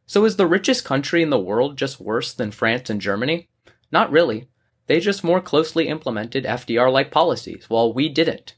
So 0.05 0.25
is 0.25 0.35
the 0.35 0.47
richest 0.47 0.85
country 0.85 1.21
in 1.21 1.29
the 1.29 1.39
world 1.39 1.77
just 1.77 1.99
worse 1.99 2.33
than 2.33 2.51
France 2.51 2.89
and 2.89 3.01
Germany? 3.01 3.49
Not 3.91 4.11
really. 4.11 4.47
They 4.87 4.99
just 4.99 5.23
more 5.23 5.41
closely 5.41 5.87
implemented 5.87 6.43
FDR 6.43 6.91
like 6.91 7.11
policies, 7.11 7.65
while 7.69 7.93
we 7.93 8.09
didn't. 8.09 8.55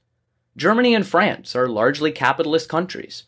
Germany 0.57 0.95
and 0.95 1.05
France 1.05 1.55
are 1.55 1.67
largely 1.67 2.11
capitalist 2.11 2.69
countries. 2.69 3.23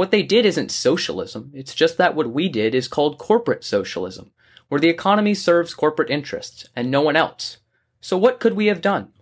What 0.00 0.12
they 0.12 0.22
did 0.22 0.46
isn't 0.46 0.70
socialism, 0.70 1.52
it's 1.54 1.74
just 1.74 1.98
that 1.98 2.14
what 2.14 2.32
we 2.32 2.48
did 2.48 2.74
is 2.74 2.88
called 2.88 3.18
corporate 3.18 3.62
socialism, 3.62 4.30
where 4.68 4.80
the 4.80 4.88
economy 4.88 5.34
serves 5.34 5.74
corporate 5.74 6.08
interests 6.08 6.66
and 6.74 6.90
no 6.90 7.02
one 7.02 7.16
else. 7.16 7.58
So 8.00 8.16
what 8.16 8.40
could 8.40 8.54
we 8.54 8.68
have 8.68 8.80
done? 8.80 9.12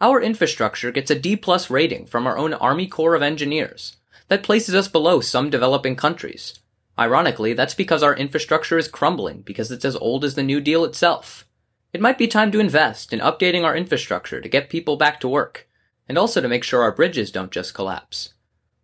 Our 0.00 0.22
infrastructure 0.22 0.92
gets 0.92 1.10
a 1.10 1.14
D 1.14 1.36
plus 1.36 1.68
rating 1.68 2.06
from 2.06 2.26
our 2.26 2.38
own 2.38 2.54
Army 2.54 2.86
Corps 2.86 3.14
of 3.14 3.20
Engineers. 3.20 3.96
That 4.28 4.42
places 4.42 4.74
us 4.74 4.88
below 4.88 5.20
some 5.20 5.50
developing 5.50 5.94
countries. 5.94 6.58
Ironically, 6.98 7.52
that's 7.52 7.74
because 7.74 8.02
our 8.02 8.16
infrastructure 8.16 8.78
is 8.78 8.88
crumbling 8.88 9.42
because 9.42 9.70
it's 9.70 9.84
as 9.84 9.96
old 9.96 10.24
as 10.24 10.36
the 10.36 10.42
New 10.42 10.62
Deal 10.62 10.86
itself. 10.86 11.46
It 11.92 12.00
might 12.00 12.16
be 12.16 12.28
time 12.28 12.50
to 12.52 12.60
invest 12.60 13.12
in 13.12 13.20
updating 13.20 13.62
our 13.62 13.76
infrastructure 13.76 14.40
to 14.40 14.48
get 14.48 14.70
people 14.70 14.96
back 14.96 15.20
to 15.20 15.28
work, 15.28 15.68
and 16.08 16.16
also 16.16 16.40
to 16.40 16.48
make 16.48 16.64
sure 16.64 16.80
our 16.80 16.92
bridges 16.92 17.30
don't 17.30 17.52
just 17.52 17.74
collapse. 17.74 18.32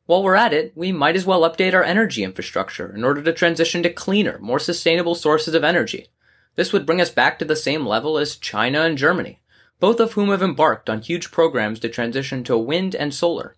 While 0.09 0.23
we're 0.23 0.37
at 0.37 0.55
it, 0.55 0.73
we 0.75 0.91
might 0.91 1.17
as 1.17 1.27
well 1.27 1.43
update 1.43 1.75
our 1.75 1.85
energy 1.85 2.25
infrastructure 2.25 2.91
in 2.97 3.05
order 3.05 3.21
to 3.23 3.33
transition 3.35 3.83
to 3.83 3.93
cleaner, 3.93 4.39
more 4.39 4.59
sustainable 4.59 5.15
sources 5.15 5.53
of 5.53 5.63
energy. 5.63 6.07
This 6.55 6.73
would 6.73 6.87
bring 6.87 6.99
us 6.99 7.11
back 7.11 7.39
to 7.39 7.45
the 7.45 7.55
same 7.55 7.85
level 7.85 8.17
as 8.17 8.37
China 8.37 8.81
and 8.85 8.97
Germany, 8.97 9.43
both 9.81 10.01
of 10.01 10.15
whom 10.15 10.31
have 10.31 10.43
embarked 10.43 10.89
on 10.89 11.03
huge 11.03 11.31
programs 11.31 11.79
to 11.81 11.91
transition 11.91 12.43
to 12.45 12.57
wind 12.57 12.95
and 12.95 13.13
solar. 13.13 13.55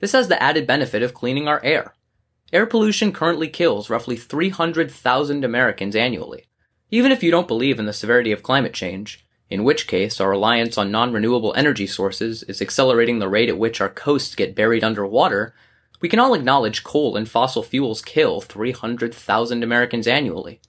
This 0.00 0.12
has 0.12 0.28
the 0.28 0.42
added 0.42 0.66
benefit 0.66 1.02
of 1.02 1.14
cleaning 1.14 1.48
our 1.48 1.64
air. 1.64 1.94
Air 2.52 2.66
pollution 2.66 3.10
currently 3.10 3.48
kills 3.48 3.88
roughly 3.88 4.16
300,000 4.18 5.42
Americans 5.42 5.96
annually. 5.96 6.44
Even 6.90 7.12
if 7.12 7.22
you 7.22 7.30
don't 7.30 7.48
believe 7.48 7.78
in 7.78 7.86
the 7.86 7.94
severity 7.94 8.30
of 8.30 8.42
climate 8.42 8.74
change, 8.74 9.24
in 9.48 9.64
which 9.64 9.86
case 9.86 10.20
our 10.20 10.28
reliance 10.28 10.76
on 10.76 10.90
non-renewable 10.90 11.54
energy 11.56 11.86
sources 11.86 12.42
is 12.42 12.60
accelerating 12.60 13.20
the 13.20 13.28
rate 13.30 13.48
at 13.48 13.56
which 13.56 13.80
our 13.80 13.88
coasts 13.88 14.34
get 14.34 14.54
buried 14.54 14.84
underwater, 14.84 15.54
we 16.00 16.08
can 16.08 16.18
all 16.18 16.34
acknowledge 16.34 16.84
coal 16.84 17.16
and 17.16 17.28
fossil 17.28 17.62
fuels 17.62 18.02
kill 18.02 18.40
300,000 18.40 19.62
Americans 19.62 20.06
annually. 20.06 20.60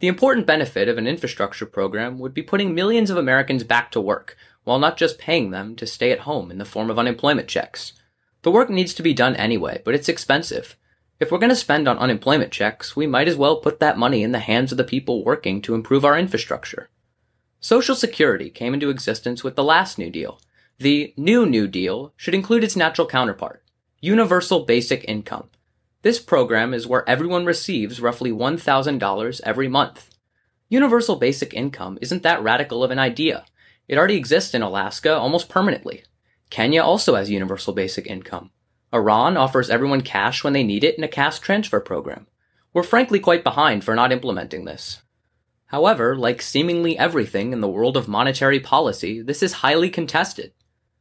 The 0.00 0.08
important 0.08 0.46
benefit 0.46 0.88
of 0.88 0.98
an 0.98 1.06
infrastructure 1.06 1.66
program 1.66 2.18
would 2.18 2.34
be 2.34 2.42
putting 2.42 2.74
millions 2.74 3.08
of 3.08 3.16
Americans 3.16 3.64
back 3.64 3.90
to 3.92 4.00
work, 4.00 4.36
while 4.64 4.78
not 4.78 4.96
just 4.96 5.18
paying 5.18 5.50
them 5.50 5.76
to 5.76 5.86
stay 5.86 6.12
at 6.12 6.20
home 6.20 6.50
in 6.50 6.58
the 6.58 6.64
form 6.64 6.90
of 6.90 6.98
unemployment 6.98 7.48
checks. 7.48 7.94
The 8.42 8.50
work 8.50 8.68
needs 8.68 8.92
to 8.94 9.02
be 9.02 9.14
done 9.14 9.34
anyway, 9.36 9.80
but 9.84 9.94
it's 9.94 10.08
expensive. 10.08 10.76
If 11.18 11.32
we're 11.32 11.38
going 11.38 11.50
to 11.50 11.56
spend 11.56 11.88
on 11.88 11.98
unemployment 11.98 12.52
checks, 12.52 12.94
we 12.94 13.06
might 13.06 13.26
as 13.26 13.36
well 13.36 13.56
put 13.56 13.80
that 13.80 13.96
money 13.96 14.22
in 14.22 14.32
the 14.32 14.38
hands 14.38 14.70
of 14.70 14.76
the 14.76 14.84
people 14.84 15.24
working 15.24 15.62
to 15.62 15.74
improve 15.74 16.04
our 16.04 16.18
infrastructure. 16.18 16.90
Social 17.58 17.94
Security 17.94 18.50
came 18.50 18.74
into 18.74 18.90
existence 18.90 19.42
with 19.42 19.56
the 19.56 19.64
last 19.64 19.96
New 19.96 20.10
Deal. 20.10 20.38
The 20.78 21.14
new 21.16 21.46
New 21.46 21.66
Deal 21.66 22.12
should 22.16 22.34
include 22.34 22.62
its 22.62 22.76
natural 22.76 23.08
counterpart, 23.08 23.62
Universal 24.06 24.66
Basic 24.66 25.04
Income. 25.08 25.50
This 26.02 26.20
program 26.20 26.72
is 26.72 26.86
where 26.86 27.02
everyone 27.10 27.44
receives 27.44 28.00
roughly 28.00 28.30
$1,000 28.30 29.40
every 29.42 29.66
month. 29.66 30.10
Universal 30.68 31.16
Basic 31.16 31.52
Income 31.52 31.98
isn't 32.00 32.22
that 32.22 32.40
radical 32.40 32.84
of 32.84 32.92
an 32.92 33.00
idea. 33.00 33.44
It 33.88 33.98
already 33.98 34.14
exists 34.14 34.54
in 34.54 34.62
Alaska 34.62 35.12
almost 35.12 35.48
permanently. 35.48 36.04
Kenya 36.50 36.84
also 36.84 37.16
has 37.16 37.32
Universal 37.32 37.74
Basic 37.74 38.06
Income. 38.06 38.52
Iran 38.94 39.36
offers 39.36 39.70
everyone 39.70 40.02
cash 40.02 40.44
when 40.44 40.52
they 40.52 40.62
need 40.62 40.84
it 40.84 40.96
in 40.96 41.02
a 41.02 41.08
cash 41.08 41.40
transfer 41.40 41.80
program. 41.80 42.28
We're 42.72 42.84
frankly 42.84 43.18
quite 43.18 43.42
behind 43.42 43.82
for 43.82 43.96
not 43.96 44.12
implementing 44.12 44.66
this. 44.66 45.02
However, 45.66 46.16
like 46.16 46.42
seemingly 46.42 46.96
everything 46.96 47.52
in 47.52 47.60
the 47.60 47.66
world 47.66 47.96
of 47.96 48.06
monetary 48.06 48.60
policy, 48.60 49.20
this 49.20 49.42
is 49.42 49.64
highly 49.64 49.90
contested. 49.90 50.52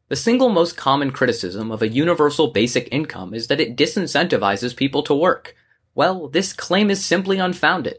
The 0.07 0.15
single 0.15 0.49
most 0.49 0.77
common 0.77 1.09
criticism 1.09 1.71
of 1.71 1.81
a 1.81 1.87
universal 1.87 2.49
basic 2.51 2.87
income 2.91 3.33
is 3.33 3.47
that 3.47 3.59
it 3.59 3.75
disincentivizes 3.75 4.75
people 4.75 5.01
to 5.01 5.15
work. 5.15 5.55
Well, 5.95 6.27
this 6.27 6.53
claim 6.53 6.91
is 6.91 7.03
simply 7.03 7.39
unfounded. 7.39 7.97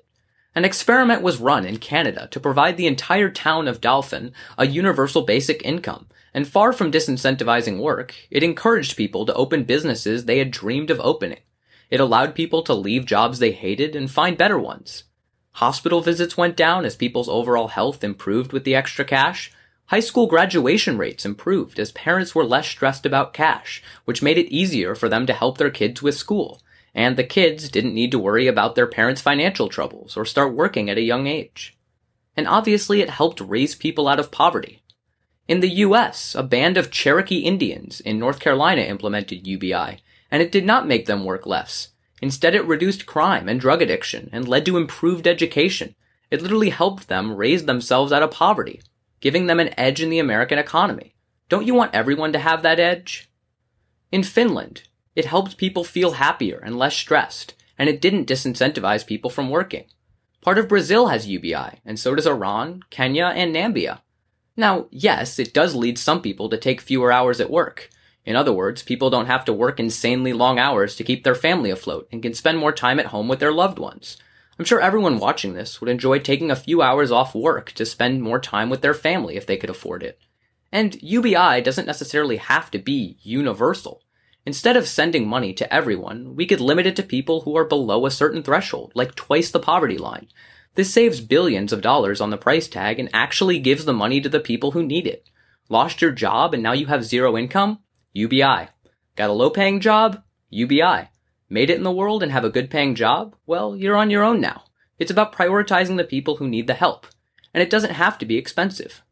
An 0.54 0.64
experiment 0.64 1.22
was 1.22 1.40
run 1.40 1.66
in 1.66 1.78
Canada 1.78 2.28
to 2.30 2.38
provide 2.38 2.76
the 2.76 2.86
entire 2.86 3.28
town 3.28 3.66
of 3.66 3.80
Dauphin 3.80 4.32
a 4.56 4.68
universal 4.68 5.22
basic 5.22 5.64
income, 5.64 6.06
and 6.32 6.46
far 6.46 6.72
from 6.72 6.92
disincentivizing 6.92 7.80
work, 7.80 8.14
it 8.30 8.44
encouraged 8.44 8.96
people 8.96 9.26
to 9.26 9.34
open 9.34 9.64
businesses 9.64 10.26
they 10.26 10.38
had 10.38 10.52
dreamed 10.52 10.90
of 10.90 11.00
opening. 11.00 11.40
It 11.90 11.98
allowed 11.98 12.36
people 12.36 12.62
to 12.62 12.74
leave 12.74 13.04
jobs 13.04 13.40
they 13.40 13.50
hated 13.50 13.96
and 13.96 14.08
find 14.08 14.38
better 14.38 14.58
ones. 14.58 15.04
Hospital 15.52 16.02
visits 16.02 16.36
went 16.36 16.56
down 16.56 16.84
as 16.84 16.94
people's 16.94 17.28
overall 17.28 17.68
health 17.68 18.04
improved 18.04 18.52
with 18.52 18.62
the 18.62 18.76
extra 18.76 19.04
cash. 19.04 19.50
High 19.88 20.00
school 20.00 20.26
graduation 20.26 20.98
rates 20.98 21.24
improved 21.24 21.78
as 21.78 21.92
parents 21.92 22.34
were 22.34 22.44
less 22.44 22.66
stressed 22.66 23.06
about 23.06 23.32
cash, 23.32 23.80
which 24.04 24.22
made 24.22 24.36
it 24.36 24.52
easier 24.52 24.96
for 24.96 25.08
them 25.08 25.26
to 25.26 25.32
help 25.32 25.58
their 25.58 25.70
kids 25.70 26.02
with 26.02 26.16
school. 26.16 26.60
And 26.92 27.16
the 27.16 27.22
kids 27.22 27.68
didn't 27.68 27.94
need 27.94 28.10
to 28.10 28.18
worry 28.18 28.48
about 28.48 28.74
their 28.74 28.88
parents' 28.88 29.20
financial 29.20 29.68
troubles 29.68 30.16
or 30.16 30.24
start 30.24 30.54
working 30.54 30.90
at 30.90 30.98
a 30.98 31.02
young 31.02 31.28
age. 31.28 31.78
And 32.36 32.48
obviously 32.48 33.00
it 33.00 33.10
helped 33.10 33.40
raise 33.40 33.76
people 33.76 34.08
out 34.08 34.18
of 34.18 34.32
poverty. 34.32 34.82
In 35.46 35.60
the 35.60 35.70
US, 35.84 36.34
a 36.34 36.42
band 36.42 36.76
of 36.76 36.90
Cherokee 36.90 37.44
Indians 37.44 38.00
in 38.00 38.18
North 38.18 38.40
Carolina 38.40 38.82
implemented 38.82 39.46
UBI, 39.46 40.00
and 40.32 40.42
it 40.42 40.50
did 40.50 40.64
not 40.64 40.88
make 40.88 41.06
them 41.06 41.24
work 41.24 41.46
less. 41.46 41.90
Instead, 42.20 42.56
it 42.56 42.64
reduced 42.64 43.06
crime 43.06 43.48
and 43.48 43.60
drug 43.60 43.80
addiction 43.80 44.30
and 44.32 44.48
led 44.48 44.66
to 44.66 44.78
improved 44.78 45.28
education. 45.28 45.94
It 46.28 46.42
literally 46.42 46.70
helped 46.70 47.06
them 47.06 47.36
raise 47.36 47.66
themselves 47.66 48.10
out 48.10 48.24
of 48.24 48.32
poverty, 48.32 48.80
giving 49.20 49.46
them 49.46 49.60
an 49.60 49.78
edge 49.78 50.00
in 50.00 50.10
the 50.10 50.18
American 50.18 50.58
economy. 50.58 51.14
Don't 51.48 51.66
you 51.66 51.74
want 51.74 51.94
everyone 51.94 52.32
to 52.32 52.38
have 52.38 52.62
that 52.62 52.80
edge? 52.80 53.30
In 54.12 54.22
Finland, 54.22 54.82
it 55.14 55.24
helped 55.24 55.56
people 55.56 55.84
feel 55.84 56.12
happier 56.12 56.58
and 56.62 56.78
less 56.78 56.96
stressed, 56.96 57.54
and 57.78 57.88
it 57.88 58.00
didn't 58.00 58.28
disincentivize 58.28 59.06
people 59.06 59.30
from 59.30 59.50
working. 59.50 59.84
Part 60.42 60.58
of 60.58 60.68
Brazil 60.68 61.08
has 61.08 61.26
UBI, 61.26 61.80
and 61.84 61.98
so 61.98 62.14
does 62.14 62.26
Iran, 62.26 62.82
Kenya, 62.90 63.26
and 63.26 63.54
Namibia. 63.54 64.00
Now, 64.56 64.86
yes, 64.90 65.38
it 65.38 65.52
does 65.52 65.74
lead 65.74 65.98
some 65.98 66.22
people 66.22 66.48
to 66.48 66.56
take 66.56 66.80
fewer 66.80 67.12
hours 67.12 67.40
at 67.40 67.50
work. 67.50 67.90
In 68.24 68.36
other 68.36 68.52
words, 68.52 68.82
people 68.82 69.10
don't 69.10 69.26
have 69.26 69.44
to 69.46 69.52
work 69.52 69.78
insanely 69.78 70.32
long 70.32 70.58
hours 70.58 70.96
to 70.96 71.04
keep 71.04 71.24
their 71.24 71.34
family 71.34 71.70
afloat 71.70 72.08
and 72.10 72.22
can 72.22 72.34
spend 72.34 72.58
more 72.58 72.72
time 72.72 72.98
at 72.98 73.06
home 73.06 73.28
with 73.28 73.38
their 73.38 73.52
loved 73.52 73.78
ones. 73.78 74.16
I'm 74.58 74.64
sure 74.64 74.80
everyone 74.80 75.18
watching 75.18 75.54
this 75.54 75.80
would 75.80 75.90
enjoy 75.90 76.18
taking 76.18 76.50
a 76.50 76.56
few 76.56 76.82
hours 76.82 77.10
off 77.10 77.34
work 77.34 77.72
to 77.72 77.84
spend 77.84 78.22
more 78.22 78.40
time 78.40 78.70
with 78.70 78.80
their 78.80 78.94
family 78.94 79.36
if 79.36 79.46
they 79.46 79.56
could 79.56 79.70
afford 79.70 80.02
it. 80.02 80.18
And 80.72 81.00
UBI 81.02 81.60
doesn't 81.60 81.86
necessarily 81.86 82.38
have 82.38 82.70
to 82.70 82.78
be 82.78 83.18
universal. 83.22 84.02
Instead 84.44 84.76
of 84.76 84.88
sending 84.88 85.26
money 85.26 85.52
to 85.54 85.72
everyone, 85.72 86.36
we 86.36 86.46
could 86.46 86.60
limit 86.60 86.86
it 86.86 86.96
to 86.96 87.02
people 87.02 87.42
who 87.42 87.56
are 87.56 87.64
below 87.64 88.06
a 88.06 88.10
certain 88.10 88.42
threshold, 88.42 88.92
like 88.94 89.14
twice 89.14 89.50
the 89.50 89.60
poverty 89.60 89.98
line, 89.98 90.28
this 90.76 90.92
saves 90.92 91.22
billions 91.22 91.72
of 91.72 91.80
dollars 91.80 92.20
on 92.20 92.28
the 92.28 92.36
price 92.36 92.68
tag 92.68 93.00
and 93.00 93.08
actually 93.14 93.58
gives 93.58 93.86
the 93.86 93.94
money 93.94 94.20
to 94.20 94.28
the 94.28 94.40
people 94.40 94.72
who 94.72 94.84
need 94.84 95.06
it. 95.06 95.30
Lost 95.70 96.02
your 96.02 96.12
job 96.12 96.52
and 96.52 96.62
now 96.62 96.72
you 96.72 96.86
have 96.86 97.02
zero 97.02 97.36
income? 97.36 97.78
UBI. 98.12 98.68
Got 99.16 99.30
a 99.30 99.32
low 99.32 99.48
paying 99.48 99.80
job? 99.80 100.22
UBI. 100.50 101.08
Made 101.48 101.70
it 101.70 101.76
in 101.76 101.82
the 101.82 101.92
world 101.92 102.22
and 102.22 102.32
have 102.32 102.44
a 102.44 102.50
good 102.50 102.70
paying 102.70 102.94
job? 102.94 103.36
Well, 103.46 103.76
you're 103.76 103.96
on 103.96 104.10
your 104.10 104.22
own 104.22 104.40
now. 104.40 104.64
It's 104.98 105.10
about 105.10 105.32
prioritizing 105.32 105.96
the 105.96 106.04
people 106.04 106.36
who 106.36 106.48
need 106.48 106.66
the 106.66 106.74
help. 106.74 107.06
And 107.54 107.62
it 107.62 107.70
doesn't 107.70 107.92
have 107.92 108.18
to 108.18 108.26
be 108.26 108.36
expensive. 108.36 109.02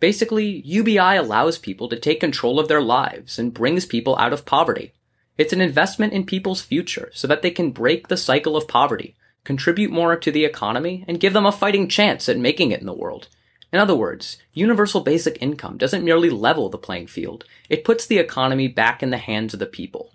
Basically, 0.00 0.60
UBI 0.64 1.16
allows 1.16 1.58
people 1.58 1.88
to 1.88 1.98
take 1.98 2.20
control 2.20 2.58
of 2.58 2.68
their 2.68 2.82
lives 2.82 3.38
and 3.38 3.54
brings 3.54 3.86
people 3.86 4.16
out 4.18 4.32
of 4.32 4.44
poverty. 4.44 4.92
It's 5.38 5.52
an 5.52 5.60
investment 5.60 6.12
in 6.12 6.26
people's 6.26 6.62
future 6.62 7.10
so 7.14 7.26
that 7.28 7.42
they 7.42 7.50
can 7.50 7.70
break 7.70 8.08
the 8.08 8.16
cycle 8.16 8.56
of 8.56 8.68
poverty 8.68 9.16
contribute 9.46 9.92
more 9.92 10.16
to 10.16 10.30
the 10.30 10.44
economy, 10.44 11.04
and 11.08 11.20
give 11.20 11.32
them 11.32 11.46
a 11.46 11.52
fighting 11.52 11.88
chance 11.88 12.28
at 12.28 12.36
making 12.36 12.72
it 12.72 12.80
in 12.80 12.86
the 12.86 12.92
world. 12.92 13.28
In 13.72 13.78
other 13.78 13.94
words, 13.94 14.36
universal 14.52 15.00
basic 15.00 15.40
income 15.40 15.78
doesn't 15.78 16.04
merely 16.04 16.28
level 16.28 16.68
the 16.68 16.76
playing 16.76 17.06
field, 17.06 17.44
it 17.70 17.84
puts 17.84 18.06
the 18.06 18.18
economy 18.18 18.68
back 18.68 19.02
in 19.02 19.10
the 19.10 19.18
hands 19.18 19.54
of 19.54 19.60
the 19.60 19.66
people. 19.66 20.12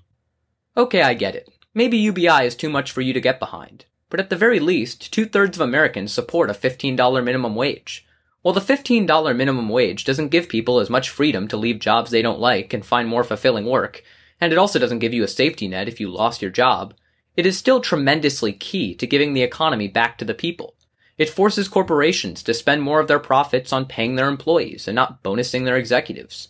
Okay, 0.75 1.01
I 1.01 1.13
get 1.13 1.36
it. 1.36 1.50
Maybe 1.74 1.98
UBI 1.98 2.46
is 2.46 2.56
too 2.56 2.70
much 2.70 2.92
for 2.92 3.01
you 3.01 3.12
to 3.12 3.20
get 3.20 3.40
behind. 3.40 3.86
But 4.10 4.20
at 4.22 4.30
the 4.30 4.38
very 4.38 4.60
least, 4.60 5.12
two 5.12 5.25
thirds 5.25 5.58
of 5.58 5.62
Americans 5.62 6.13
support 6.13 6.50
a 6.50 6.54
$15 6.54 7.24
minimum 7.24 7.56
wage. 7.56 8.06
While 8.42 8.54
the 8.54 8.62
$15 8.62 9.36
minimum 9.36 9.70
wage 9.70 10.06
doesn't 10.06 10.30
give 10.30 10.50
people 10.50 10.80
as 10.80 10.90
much 10.90 11.10
freedom 11.10 11.48
to 11.50 11.58
leave 11.58 11.80
jobs 11.80 12.10
they 12.10 12.22
don't 12.22 12.40
like 12.40 12.74
and 12.74 12.86
find 12.86 13.08
more 13.08 13.24
fulfilling 13.24 13.66
work, 13.66 14.04
and 14.40 14.54
it 14.54 14.58
also 14.58 14.80
doesn't 14.80 15.00
give 15.00 15.13
you 15.13 15.24
a 15.24 15.28
safety 15.28 15.68
net 15.68 15.88
if 15.88 16.00
you 16.00 16.10
lost 16.10 16.42
your 16.42 16.51
job, 16.51 16.94
it 17.36 17.46
is 17.46 17.58
still 17.58 17.82
tremendously 17.82 18.51
key 18.51 18.96
to 18.96 19.08
giving 19.08 19.34
the 19.34 19.44
economy 19.44 19.88
back 19.88 20.18
to 20.18 20.25
the 20.25 20.34
people. 20.34 20.75
It 21.18 21.30
forces 21.30 21.68
corporations 21.68 22.42
to 22.44 22.54
spend 22.54 22.82
more 22.82 23.00
of 23.00 23.08
their 23.08 23.20
profits 23.20 23.72
on 23.72 23.86
paying 23.86 24.16
their 24.16 24.28
employees 24.28 24.88
and 24.88 24.96
not 24.96 25.22
bonusing 25.22 25.66
their 25.66 25.78
executives. 25.78 26.48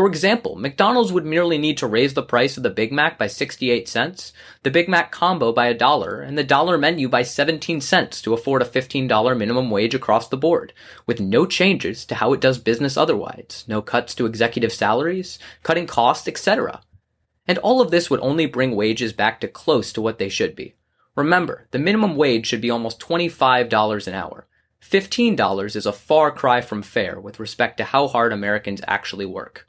For 0.00 0.06
example, 0.06 0.56
McDonald's 0.56 1.12
would 1.12 1.26
merely 1.26 1.58
need 1.58 1.76
to 1.76 1.86
raise 1.86 2.14
the 2.14 2.22
price 2.22 2.56
of 2.56 2.62
the 2.62 2.70
Big 2.70 2.90
Mac 2.90 3.18
by 3.18 3.26
68 3.26 3.86
cents, 3.86 4.32
the 4.62 4.70
Big 4.70 4.88
Mac 4.88 5.12
combo 5.12 5.52
by 5.52 5.66
a 5.66 5.74
dollar, 5.74 6.22
and 6.22 6.38
the 6.38 6.42
dollar 6.42 6.78
menu 6.78 7.06
by 7.06 7.22
17 7.22 7.82
cents 7.82 8.22
to 8.22 8.32
afford 8.32 8.62
a 8.62 8.64
$15 8.64 9.36
minimum 9.36 9.68
wage 9.68 9.94
across 9.94 10.26
the 10.26 10.38
board, 10.38 10.72
with 11.04 11.20
no 11.20 11.44
changes 11.44 12.06
to 12.06 12.14
how 12.14 12.32
it 12.32 12.40
does 12.40 12.56
business 12.56 12.96
otherwise, 12.96 13.66
no 13.68 13.82
cuts 13.82 14.14
to 14.14 14.24
executive 14.24 14.72
salaries, 14.72 15.38
cutting 15.62 15.86
costs, 15.86 16.26
etc. 16.26 16.80
And 17.46 17.58
all 17.58 17.82
of 17.82 17.90
this 17.90 18.08
would 18.08 18.20
only 18.20 18.46
bring 18.46 18.74
wages 18.74 19.12
back 19.12 19.38
to 19.42 19.48
close 19.48 19.92
to 19.92 20.00
what 20.00 20.18
they 20.18 20.30
should 20.30 20.56
be. 20.56 20.76
Remember, 21.14 21.68
the 21.72 21.78
minimum 21.78 22.16
wage 22.16 22.46
should 22.46 22.62
be 22.62 22.70
almost 22.70 23.00
$25 23.00 24.06
an 24.06 24.14
hour. 24.14 24.46
$15 24.82 25.76
is 25.76 25.84
a 25.84 25.92
far 25.92 26.30
cry 26.30 26.62
from 26.62 26.80
fair 26.80 27.20
with 27.20 27.38
respect 27.38 27.76
to 27.76 27.84
how 27.84 28.08
hard 28.08 28.32
Americans 28.32 28.80
actually 28.86 29.26
work. 29.26 29.66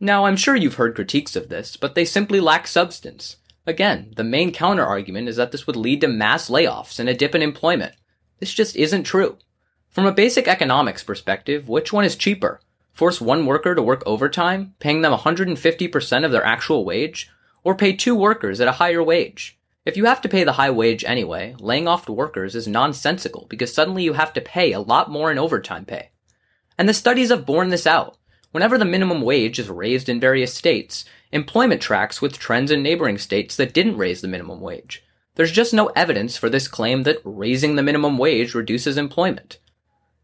Now, 0.00 0.26
I'm 0.26 0.36
sure 0.36 0.54
you've 0.54 0.74
heard 0.74 0.94
critiques 0.94 1.36
of 1.36 1.48
this, 1.48 1.76
but 1.76 1.94
they 1.94 2.04
simply 2.04 2.40
lack 2.40 2.66
substance. 2.66 3.36
Again, 3.66 4.12
the 4.16 4.24
main 4.24 4.52
counterargument 4.52 5.28
is 5.28 5.36
that 5.36 5.52
this 5.52 5.66
would 5.66 5.76
lead 5.76 6.00
to 6.02 6.08
mass 6.08 6.48
layoffs 6.48 6.98
and 6.98 7.08
a 7.08 7.14
dip 7.14 7.34
in 7.34 7.42
employment. 7.42 7.94
This 8.38 8.54
just 8.54 8.76
isn't 8.76 9.04
true. 9.04 9.38
From 9.90 10.06
a 10.06 10.12
basic 10.12 10.46
economics 10.46 11.02
perspective, 11.02 11.68
which 11.68 11.92
one 11.92 12.04
is 12.04 12.16
cheaper? 12.16 12.60
force 12.98 13.20
one 13.20 13.46
worker 13.46 13.76
to 13.76 13.80
work 13.80 14.02
overtime, 14.06 14.74
paying 14.80 15.02
them 15.02 15.12
150% 15.12 16.24
of 16.24 16.32
their 16.32 16.44
actual 16.44 16.84
wage, 16.84 17.30
or 17.62 17.76
pay 17.76 17.92
two 17.92 18.16
workers 18.16 18.60
at 18.60 18.66
a 18.66 18.72
higher 18.72 19.00
wage. 19.00 19.56
If 19.84 19.96
you 19.96 20.06
have 20.06 20.20
to 20.22 20.28
pay 20.28 20.42
the 20.42 20.54
high 20.54 20.72
wage 20.72 21.04
anyway, 21.04 21.54
laying 21.60 21.86
off 21.86 22.08
workers 22.08 22.56
is 22.56 22.66
nonsensical 22.66 23.46
because 23.48 23.72
suddenly 23.72 24.02
you 24.02 24.14
have 24.14 24.32
to 24.32 24.40
pay 24.40 24.72
a 24.72 24.80
lot 24.80 25.12
more 25.12 25.30
in 25.30 25.38
overtime 25.38 25.84
pay. 25.84 26.10
And 26.76 26.88
the 26.88 26.92
studies 26.92 27.30
have 27.30 27.46
borne 27.46 27.68
this 27.68 27.86
out. 27.86 28.17
Whenever 28.52 28.78
the 28.78 28.84
minimum 28.84 29.22
wage 29.22 29.58
is 29.58 29.68
raised 29.68 30.08
in 30.08 30.18
various 30.18 30.54
states, 30.54 31.04
employment 31.32 31.82
tracks 31.82 32.22
with 32.22 32.38
trends 32.38 32.70
in 32.70 32.82
neighboring 32.82 33.18
states 33.18 33.56
that 33.56 33.74
didn't 33.74 33.98
raise 33.98 34.20
the 34.20 34.28
minimum 34.28 34.60
wage. 34.60 35.04
There's 35.34 35.52
just 35.52 35.74
no 35.74 35.86
evidence 35.88 36.36
for 36.36 36.48
this 36.48 36.66
claim 36.66 37.04
that 37.04 37.20
raising 37.24 37.76
the 37.76 37.82
minimum 37.82 38.18
wage 38.18 38.54
reduces 38.54 38.96
employment. 38.96 39.58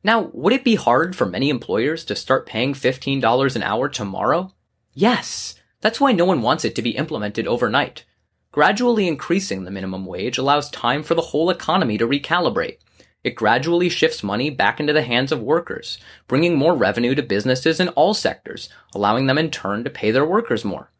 Now, 0.02 0.30
would 0.32 0.52
it 0.52 0.64
be 0.64 0.74
hard 0.74 1.14
for 1.14 1.26
many 1.26 1.50
employers 1.50 2.04
to 2.06 2.16
start 2.16 2.46
paying 2.46 2.74
$15 2.74 3.56
an 3.56 3.62
hour 3.62 3.88
tomorrow? 3.88 4.52
Yes. 4.92 5.54
That's 5.80 6.00
why 6.00 6.12
no 6.12 6.24
one 6.24 6.42
wants 6.42 6.64
it 6.64 6.74
to 6.76 6.82
be 6.82 6.96
implemented 6.96 7.46
overnight. 7.46 8.04
Gradually 8.52 9.06
increasing 9.06 9.64
the 9.64 9.70
minimum 9.70 10.06
wage 10.06 10.38
allows 10.38 10.70
time 10.70 11.02
for 11.02 11.14
the 11.14 11.22
whole 11.22 11.50
economy 11.50 11.98
to 11.98 12.06
recalibrate. 12.06 12.78
It 13.24 13.34
gradually 13.34 13.88
shifts 13.88 14.22
money 14.22 14.50
back 14.50 14.78
into 14.78 14.92
the 14.92 15.02
hands 15.02 15.32
of 15.32 15.40
workers, 15.40 15.98
bringing 16.28 16.56
more 16.56 16.76
revenue 16.76 17.14
to 17.14 17.22
businesses 17.22 17.80
in 17.80 17.88
all 17.88 18.12
sectors, 18.12 18.68
allowing 18.94 19.26
them 19.26 19.38
in 19.38 19.50
turn 19.50 19.82
to 19.82 19.90
pay 19.90 20.10
their 20.10 20.26
workers 20.26 20.64
more. 20.64 20.90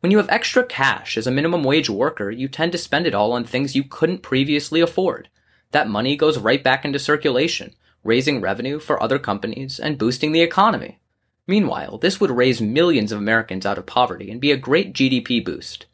When 0.00 0.10
you 0.10 0.18
have 0.18 0.28
extra 0.28 0.64
cash 0.64 1.16
as 1.16 1.26
a 1.26 1.30
minimum 1.30 1.62
wage 1.62 1.88
worker, 1.88 2.30
you 2.30 2.48
tend 2.48 2.72
to 2.72 2.78
spend 2.78 3.06
it 3.06 3.14
all 3.14 3.32
on 3.32 3.44
things 3.44 3.76
you 3.76 3.84
couldn't 3.84 4.22
previously 4.22 4.80
afford. 4.80 5.28
That 5.70 5.88
money 5.88 6.16
goes 6.16 6.38
right 6.38 6.62
back 6.62 6.84
into 6.84 6.98
circulation, 6.98 7.74
raising 8.02 8.40
revenue 8.40 8.80
for 8.80 9.02
other 9.02 9.18
companies 9.18 9.78
and 9.78 9.98
boosting 9.98 10.32
the 10.32 10.42
economy. 10.42 10.98
Meanwhile, 11.46 11.98
this 11.98 12.20
would 12.20 12.30
raise 12.30 12.60
millions 12.60 13.12
of 13.12 13.18
Americans 13.18 13.64
out 13.64 13.78
of 13.78 13.86
poverty 13.86 14.30
and 14.30 14.40
be 14.40 14.52
a 14.52 14.56
great 14.56 14.92
GDP 14.92 15.44
boost. 15.44 15.86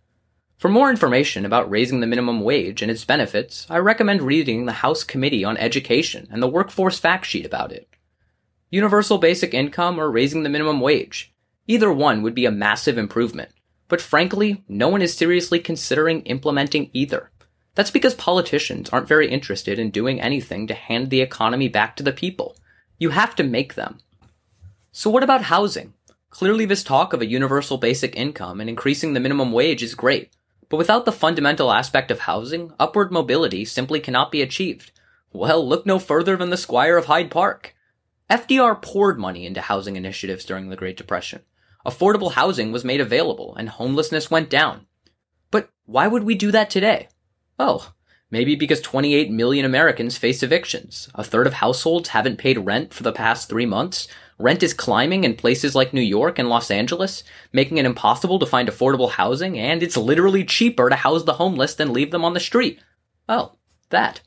For 0.65 0.71
more 0.71 0.89
information 0.89 1.45
about 1.45 1.69
raising 1.69 2.01
the 2.01 2.07
minimum 2.07 2.41
wage 2.41 2.81
and 2.81 2.91
its 2.91 3.05
benefits, 3.05 3.67
I 3.69 3.77
recommend 3.77 4.23
reading 4.23 4.65
the 4.65 4.73
House 4.73 5.05
Committee 5.05 5.45
on 5.45 5.59
Education 5.59 6.27
and 6.31 6.43
the 6.43 6.49
Workforce 6.49 6.99
Fact 6.99 7.27
Sheet 7.27 7.45
about 7.45 7.71
it. 7.71 7.87
Universal 8.71 9.19
basic 9.19 9.53
income 9.53 10.01
or 10.01 10.11
raising 10.11 10.43
the 10.43 10.49
minimum 10.49 10.81
wage. 10.81 11.35
Either 11.67 11.93
one 11.93 12.23
would 12.23 12.35
be 12.35 12.47
a 12.47 12.51
massive 12.51 12.97
improvement. 12.97 13.51
But 13.89 14.01
frankly, 14.01 14.65
no 14.67 14.89
one 14.89 15.03
is 15.03 15.13
seriously 15.13 15.59
considering 15.59 16.23
implementing 16.23 16.89
either. 16.95 17.31
That's 17.75 17.91
because 17.91 18.15
politicians 18.15 18.89
aren't 18.89 19.07
very 19.07 19.31
interested 19.31 19.79
in 19.79 19.91
doing 19.91 20.19
anything 20.19 20.67
to 20.69 20.73
hand 20.73 21.11
the 21.11 21.21
economy 21.21 21.69
back 21.69 21.95
to 21.97 22.03
the 22.03 22.11
people. 22.11 22.57
You 22.97 23.11
have 23.11 23.35
to 23.37 23.45
make 23.45 23.75
them. 23.75 23.99
So 24.93 25.11
what 25.11 25.23
about 25.23 25.43
housing? 25.43 25.93
Clearly 26.31 26.65
this 26.65 26.83
talk 26.83 27.13
of 27.13 27.21
a 27.21 27.27
universal 27.27 27.77
basic 27.77 28.17
income 28.17 28.63
and 28.63 28.71
increasing 28.71 29.13
the 29.13 29.21
minimum 29.21 29.53
wage 29.53 29.83
is 29.83 29.95
great, 29.95 30.31
but 30.69 30.77
without 30.77 31.05
the 31.05 31.13
fundamental 31.13 31.73
aspect 31.73 32.11
of 32.11 32.21
housing, 32.21 32.73
upward 32.79 33.13
mobility 33.13 33.65
simply 33.65 34.01
cannot 34.01 34.33
be 34.33 34.43
achieved. 34.43 34.93
Well, 35.33 35.67
look 35.67 35.85
no 35.85 35.99
further 35.99 36.37
than 36.37 36.51
the 36.51 36.57
Squire 36.57 36.97
of 36.97 37.07
Hyde 37.07 37.31
Park. 37.31 37.75
FDR 38.31 38.81
poured 38.81 39.19
money 39.19 39.47
into 39.47 39.61
housing 39.61 39.97
initiatives 39.97 40.45
during 40.45 40.69
the 40.69 40.77
Great 40.77 40.97
Depression. 40.97 41.43
Affordable 41.85 42.33
housing 42.33 42.73
was 42.73 42.85
made 42.85 43.01
available 43.01 43.55
and 43.57 43.69
homelessness 43.69 44.31
went 44.31 44.49
down. 44.49 44.87
But 45.51 45.71
why 45.85 46.07
would 46.07 46.25
we 46.25 46.35
do 46.35 46.51
that 46.53 46.71
today? 46.71 47.09
Oh, 47.59 47.93
maybe 48.31 48.57
because 48.57 48.81
28 48.81 49.31
million 49.31 49.65
Americans 49.65 50.17
face 50.17 50.43
evictions. 50.43 51.09
A 51.15 51.23
third 51.23 51.47
of 51.47 51.55
households 51.55 52.11
haven't 52.11 52.39
paid 52.39 52.59
rent 52.59 52.95
for 52.95 53.03
the 53.03 53.13
past 53.13 53.49
three 53.49 53.67
months, 53.67 54.09
Rent 54.45 54.63
is 54.63 54.75
climbing 54.75 55.25
in 55.25 55.37
places 55.37 55.75
like 55.75 55.95
New 55.95 56.03
York 56.03 56.39
and 56.39 56.51
Los 56.51 56.71
Angeles, 56.71 57.25
making 57.55 57.79
it 57.79 57.87
impossible 57.87 58.39
to 58.39 58.45
find 58.45 58.69
affordable 58.69 59.13
housing, 59.13 59.59
and 59.59 59.83
it's 59.83 59.97
literally 59.97 60.45
cheaper 60.45 60.91
to 60.91 60.97
house 60.97 61.25
the 61.25 61.33
homeless 61.33 61.75
than 61.75 61.95
leave 61.95 62.11
them 62.11 62.27
on 62.27 62.35
the 62.35 62.41
street. 62.41 62.79
Oh, 63.27 63.53
that. 63.89 64.21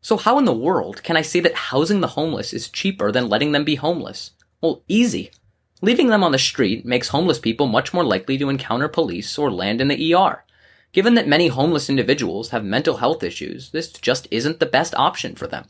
So 0.00 0.16
how 0.16 0.38
in 0.38 0.44
the 0.44 0.52
world 0.52 1.02
can 1.02 1.16
I 1.16 1.22
say 1.22 1.40
that 1.40 1.56
housing 1.56 2.00
the 2.00 2.14
homeless 2.14 2.52
is 2.52 2.68
cheaper 2.68 3.10
than 3.10 3.28
letting 3.28 3.50
them 3.50 3.64
be 3.64 3.74
homeless? 3.74 4.30
Well, 4.60 4.84
easy. 4.86 5.32
Leaving 5.80 6.06
them 6.06 6.22
on 6.22 6.30
the 6.30 6.38
street 6.38 6.86
makes 6.86 7.08
homeless 7.08 7.40
people 7.40 7.66
much 7.66 7.92
more 7.92 8.04
likely 8.04 8.38
to 8.38 8.48
encounter 8.48 8.86
police 8.86 9.36
or 9.36 9.50
land 9.50 9.80
in 9.80 9.88
the 9.88 10.14
ER. 10.14 10.44
Given 10.92 11.14
that 11.14 11.26
many 11.26 11.48
homeless 11.48 11.90
individuals 11.90 12.50
have 12.50 12.64
mental 12.64 12.98
health 12.98 13.24
issues, 13.24 13.70
this 13.70 13.90
just 13.90 14.28
isn't 14.30 14.60
the 14.60 14.66
best 14.66 14.94
option 14.94 15.34
for 15.34 15.48
them. 15.48 15.66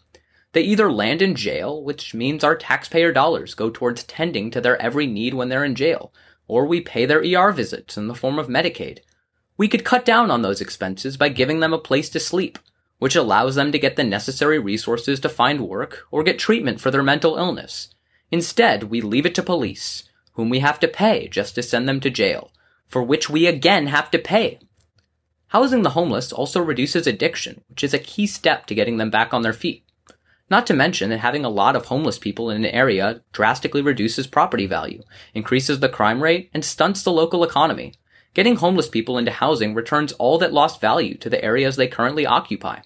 They 0.53 0.63
either 0.63 0.93
land 0.93 1.23
in 1.23 1.35
jail, 1.35 1.83
which 1.83 2.15
means 2.15 2.45
our 2.45 2.57
taxpayer 2.57 3.13
dollars 3.13 3.55
go 3.55 3.71
towards 3.71 4.05
tending 4.05 4.51
to 4.51 4.61
their 4.61 4.81
every 4.81 5.07
need 5.07 5.35
when 5.35 5.49
they're 5.49 5.65
in 5.65 5.75
jail, 5.75 6.13
or 6.47 6.67
we 6.67 6.81
pay 6.81 7.07
their 7.07 7.25
ER 7.25 7.53
visits 7.53 7.97
in 7.97 8.09
the 8.09 8.15
form 8.15 8.39
of 8.39 8.49
Medicaid. 8.49 8.99
We 9.57 9.69
could 9.69 9.85
cut 9.85 10.05
down 10.05 10.31
on 10.31 10.43
those 10.43 10.61
expenses 10.61 11.17
by 11.17 11.31
giving 11.31 11.61
them 11.61 11.73
a 11.73 11.79
place 11.79 12.11
to 12.11 12.21
sleep, 12.21 12.59
which 12.99 13.17
allows 13.17 13.55
them 13.55 13.73
to 13.73 13.79
get 13.79 13.97
the 13.97 14.05
necessary 14.05 14.59
resources 14.59 15.21
to 15.21 15.29
find 15.29 15.69
work 15.69 16.07
or 16.11 16.23
get 16.23 16.39
treatment 16.39 16.81
for 16.81 16.91
their 16.91 17.03
mental 17.03 17.37
illness. 17.37 17.95
Instead, 18.31 18.85
we 18.85 19.01
leave 19.01 19.27
it 19.27 19.35
to 19.35 19.43
police, 19.43 20.05
whom 20.35 20.51
we 20.51 20.59
have 20.59 20.79
to 20.81 20.89
pay 20.89 21.29
just 21.29 21.55
to 21.55 21.63
send 21.63 21.89
them 21.89 22.01
to 22.01 22.11
jail, 22.11 22.51
for 22.87 23.03
which 23.03 23.31
we 23.31 23.47
again 23.47 23.87
have 23.87 24.11
to 24.11 24.19
pay. 24.19 24.59
Housing 25.49 25.83
the 25.83 25.91
homeless 25.91 26.33
also 26.33 26.61
reduces 26.61 27.07
addiction, 27.07 27.63
which 27.69 27.85
is 27.85 27.93
a 27.93 27.99
key 27.99 28.27
step 28.27 28.67
to 28.67 28.75
getting 28.75 28.99
them 28.99 29.11
back 29.11 29.35
on 29.35 29.43
their 29.43 29.53
feet. 29.53 29.85
Not 30.53 30.67
to 30.67 30.75
mention 30.75 31.09
that 31.09 31.21
having 31.21 31.47
a 31.47 31.49
lot 31.49 31.77
of 31.77 31.87
homeless 31.87 32.19
people 32.19 32.51
in 32.51 32.63
an 32.63 32.71
area 32.71 33.23
drastically 33.33 33.81
reduces 33.81 34.27
property 34.27 34.67
value, 34.67 35.03
increases 35.33 35.81
the 35.81 35.89
crime 35.89 36.23
rate, 36.23 36.51
and 36.53 36.63
stunts 36.63 37.03
the 37.03 37.11
local 37.11 37.43
economy. 37.43 37.95
Getting 38.35 38.57
homeless 38.57 38.87
people 38.87 39.17
into 39.17 39.31
housing 39.31 39.73
returns 39.73 40.13
all 40.13 40.37
that 40.37 40.53
lost 40.53 40.79
value 40.79 41.17
to 41.17 41.31
the 41.31 41.43
areas 41.43 41.77
they 41.77 41.89
currently 41.89 42.27
occupy. 42.27 42.81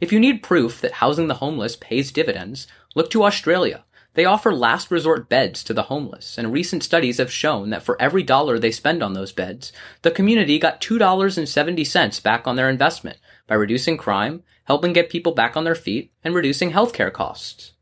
If 0.00 0.10
you 0.10 0.18
need 0.18 0.42
proof 0.42 0.80
that 0.80 0.92
housing 0.92 1.28
the 1.28 1.34
homeless 1.34 1.76
pays 1.76 2.10
dividends, 2.10 2.66
look 2.94 3.10
to 3.10 3.24
Australia. 3.24 3.84
They 4.14 4.24
offer 4.24 4.54
last 4.54 4.90
resort 4.90 5.28
beds 5.28 5.62
to 5.64 5.74
the 5.74 5.82
homeless, 5.82 6.38
and 6.38 6.50
recent 6.50 6.82
studies 6.82 7.18
have 7.18 7.30
shown 7.30 7.68
that 7.70 7.82
for 7.82 8.00
every 8.00 8.22
dollar 8.22 8.58
they 8.58 8.70
spend 8.70 9.02
on 9.02 9.12
those 9.12 9.32
beds, 9.32 9.70
the 10.00 10.10
community 10.10 10.58
got 10.58 10.80
$2.70 10.80 12.22
back 12.22 12.46
on 12.46 12.56
their 12.56 12.70
investment 12.70 13.18
by 13.46 13.54
reducing 13.54 13.98
crime 13.98 14.42
helping 14.64 14.92
get 14.92 15.10
people 15.10 15.32
back 15.32 15.56
on 15.56 15.64
their 15.64 15.74
feet, 15.74 16.12
and 16.22 16.34
reducing 16.34 16.72
healthcare 16.72 17.12
costs. 17.12 17.72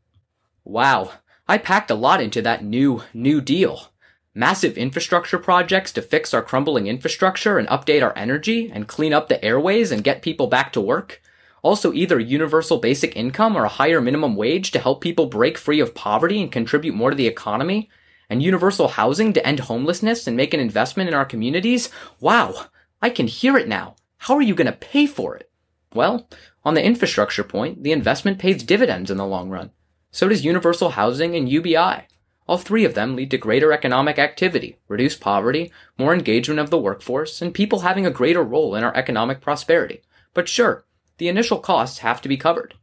Wow, 0.63 1.11
I 1.47 1.57
packed 1.57 1.91
a 1.91 1.95
lot 1.95 2.21
into 2.21 2.41
that 2.41 2.63
new, 2.63 3.03
new 3.13 3.41
deal. 3.41 3.89
Massive 4.35 4.77
infrastructure 4.77 5.37
projects 5.37 5.91
to 5.91 6.01
fix 6.01 6.33
our 6.33 6.41
crumbling 6.41 6.87
infrastructure 6.87 7.59
and 7.59 7.67
update 7.67 8.01
our 8.01 8.17
energy 8.17 8.71
and 8.73 8.87
clean 8.87 9.13
up 9.13 9.29
the 9.29 9.43
airways 9.43 9.91
and 9.91 10.03
get 10.03 10.21
people 10.21 10.47
back 10.47 10.73
to 10.73 10.81
work. 10.81 11.21
Also, 11.61 11.93
either 11.93 12.19
universal 12.19 12.77
basic 12.77 13.15
income 13.15 13.55
or 13.55 13.63
a 13.63 13.69
higher 13.69 14.01
minimum 14.01 14.35
wage 14.35 14.71
to 14.71 14.79
help 14.79 15.01
people 15.01 15.27
break 15.27 15.57
free 15.57 15.79
of 15.79 15.93
poverty 15.93 16.41
and 16.41 16.51
contribute 16.51 16.95
more 16.95 17.09
to 17.09 17.15
the 17.15 17.27
economy. 17.27 17.89
And 18.29 18.41
universal 18.41 18.87
housing 18.87 19.33
to 19.33 19.45
end 19.45 19.59
homelessness 19.59 20.25
and 20.25 20.35
make 20.35 20.53
an 20.53 20.59
investment 20.59 21.07
in 21.07 21.13
our 21.13 21.25
communities. 21.25 21.89
Wow, 22.19 22.65
I 23.01 23.09
can 23.11 23.27
hear 23.27 23.57
it 23.57 23.67
now. 23.67 23.95
How 24.17 24.35
are 24.35 24.41
you 24.41 24.55
going 24.55 24.65
to 24.65 24.71
pay 24.73 25.05
for 25.05 25.35
it? 25.35 25.51
Well, 25.93 26.27
on 26.65 26.73
the 26.73 26.83
infrastructure 26.83 27.43
point, 27.43 27.83
the 27.83 27.91
investment 27.91 28.39
pays 28.39 28.63
dividends 28.63 29.11
in 29.11 29.17
the 29.17 29.25
long 29.25 29.49
run. 29.49 29.71
So 30.11 30.27
does 30.27 30.45
universal 30.45 30.91
housing 30.91 31.35
and 31.35 31.49
UBI. 31.49 32.07
All 32.47 32.57
three 32.57 32.85
of 32.85 32.93
them 32.93 33.15
lead 33.15 33.31
to 33.31 33.37
greater 33.37 33.71
economic 33.71 34.19
activity, 34.19 34.77
reduced 34.87 35.19
poverty, 35.19 35.71
more 35.97 36.13
engagement 36.13 36.59
of 36.59 36.69
the 36.69 36.77
workforce, 36.77 37.41
and 37.41 37.53
people 37.53 37.79
having 37.79 38.05
a 38.05 38.11
greater 38.11 38.43
role 38.43 38.75
in 38.75 38.83
our 38.83 38.95
economic 38.95 39.41
prosperity. 39.41 40.01
But 40.33 40.49
sure, 40.49 40.85
the 41.17 41.29
initial 41.29 41.59
costs 41.59 41.99
have 41.99 42.21
to 42.21 42.29
be 42.29 42.37
covered. 42.37 42.75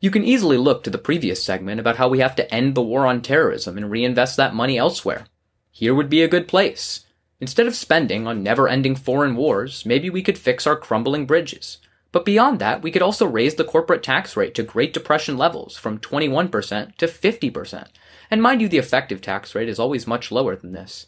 You 0.00 0.10
can 0.10 0.24
easily 0.24 0.56
look 0.56 0.84
to 0.84 0.90
the 0.90 0.98
previous 0.98 1.42
segment 1.42 1.80
about 1.80 1.96
how 1.96 2.08
we 2.08 2.20
have 2.20 2.36
to 2.36 2.54
end 2.54 2.74
the 2.74 2.82
war 2.82 3.06
on 3.06 3.20
terrorism 3.20 3.76
and 3.76 3.90
reinvest 3.90 4.36
that 4.36 4.54
money 4.54 4.78
elsewhere. 4.78 5.26
Here 5.70 5.94
would 5.94 6.08
be 6.08 6.22
a 6.22 6.28
good 6.28 6.48
place. 6.48 7.04
Instead 7.40 7.66
of 7.66 7.74
spending 7.74 8.26
on 8.26 8.42
never 8.42 8.68
ending 8.68 8.96
foreign 8.96 9.36
wars, 9.36 9.84
maybe 9.84 10.08
we 10.08 10.22
could 10.22 10.38
fix 10.38 10.66
our 10.66 10.76
crumbling 10.76 11.26
bridges. 11.26 11.78
But 12.10 12.24
beyond 12.24 12.58
that, 12.58 12.82
we 12.82 12.90
could 12.90 13.02
also 13.02 13.26
raise 13.26 13.56
the 13.56 13.64
corporate 13.64 14.02
tax 14.02 14.36
rate 14.36 14.54
to 14.54 14.62
Great 14.62 14.94
Depression 14.94 15.36
levels 15.36 15.76
from 15.76 15.98
21% 15.98 16.96
to 16.96 17.06
50%. 17.06 17.88
And 18.30 18.42
mind 18.42 18.60
you, 18.60 18.68
the 18.68 18.78
effective 18.78 19.20
tax 19.20 19.54
rate 19.54 19.68
is 19.68 19.78
always 19.78 20.06
much 20.06 20.32
lower 20.32 20.56
than 20.56 20.72
this. 20.72 21.06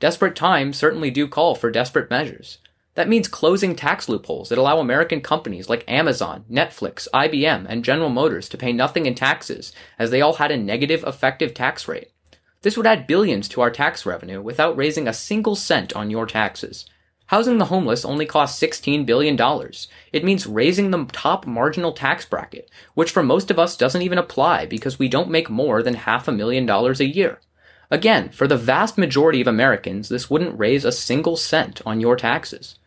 Desperate 0.00 0.36
times 0.36 0.76
certainly 0.76 1.10
do 1.10 1.26
call 1.26 1.54
for 1.54 1.70
desperate 1.70 2.10
measures. 2.10 2.58
That 2.94 3.08
means 3.08 3.26
closing 3.26 3.74
tax 3.74 4.08
loopholes 4.08 4.50
that 4.50 4.58
allow 4.58 4.78
American 4.78 5.20
companies 5.20 5.68
like 5.68 5.84
Amazon, 5.88 6.44
Netflix, 6.50 7.08
IBM, 7.12 7.66
and 7.68 7.84
General 7.84 8.10
Motors 8.10 8.48
to 8.50 8.58
pay 8.58 8.72
nothing 8.72 9.06
in 9.06 9.14
taxes, 9.14 9.72
as 9.98 10.10
they 10.10 10.20
all 10.20 10.34
had 10.34 10.52
a 10.52 10.56
negative 10.56 11.02
effective 11.04 11.54
tax 11.54 11.88
rate. 11.88 12.12
This 12.62 12.76
would 12.76 12.86
add 12.86 13.06
billions 13.06 13.48
to 13.48 13.60
our 13.60 13.70
tax 13.70 14.06
revenue 14.06 14.40
without 14.40 14.76
raising 14.76 15.08
a 15.08 15.12
single 15.12 15.56
cent 15.56 15.92
on 15.94 16.10
your 16.10 16.26
taxes. 16.26 16.86
Housing 17.26 17.58
the 17.58 17.66
homeless 17.66 18.04
only 18.04 18.26
costs 18.26 18.62
$16 18.62 19.06
billion. 19.06 19.38
It 20.12 20.24
means 20.24 20.46
raising 20.46 20.90
the 20.90 21.06
top 21.06 21.46
marginal 21.46 21.92
tax 21.92 22.26
bracket, 22.26 22.70
which 22.94 23.10
for 23.10 23.22
most 23.22 23.50
of 23.50 23.58
us 23.58 23.76
doesn't 23.76 24.02
even 24.02 24.18
apply 24.18 24.66
because 24.66 24.98
we 24.98 25.08
don't 25.08 25.30
make 25.30 25.48
more 25.48 25.82
than 25.82 25.94
half 25.94 26.28
a 26.28 26.32
million 26.32 26.66
dollars 26.66 27.00
a 27.00 27.06
year. 27.06 27.40
Again, 27.90 28.30
for 28.30 28.46
the 28.46 28.58
vast 28.58 28.98
majority 28.98 29.40
of 29.40 29.46
Americans, 29.46 30.08
this 30.08 30.28
wouldn't 30.28 30.58
raise 30.58 30.84
a 30.84 30.92
single 30.92 31.36
cent 31.36 31.80
on 31.86 32.00
your 32.00 32.16
taxes. 32.16 32.78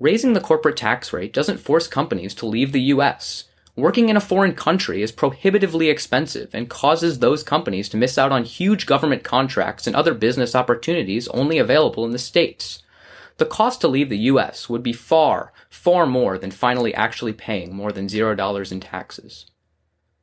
Raising 0.00 0.32
the 0.32 0.40
corporate 0.40 0.76
tax 0.76 1.12
rate 1.12 1.32
doesn't 1.32 1.58
force 1.58 1.86
companies 1.86 2.34
to 2.36 2.46
leave 2.46 2.72
the 2.72 2.80
US. 2.94 3.44
Working 3.76 4.08
in 4.08 4.16
a 4.16 4.20
foreign 4.20 4.54
country 4.54 5.00
is 5.02 5.12
prohibitively 5.12 5.88
expensive 5.88 6.54
and 6.54 6.68
causes 6.68 7.18
those 7.18 7.42
companies 7.42 7.88
to 7.90 7.96
miss 7.96 8.18
out 8.18 8.32
on 8.32 8.44
huge 8.44 8.84
government 8.84 9.22
contracts 9.22 9.86
and 9.86 9.94
other 9.94 10.12
business 10.12 10.54
opportunities 10.54 11.28
only 11.28 11.58
available 11.58 12.04
in 12.04 12.10
the 12.10 12.18
States. 12.18 12.82
The 13.38 13.46
cost 13.46 13.80
to 13.80 13.88
leave 13.88 14.10
the 14.10 14.18
US 14.18 14.68
would 14.68 14.82
be 14.82 14.92
far, 14.92 15.52
far 15.70 16.04
more 16.04 16.36
than 16.36 16.50
finally 16.50 16.94
actually 16.94 17.32
paying 17.32 17.74
more 17.74 17.92
than 17.92 18.08
$0 18.08 18.72
in 18.72 18.80
taxes. 18.80 19.46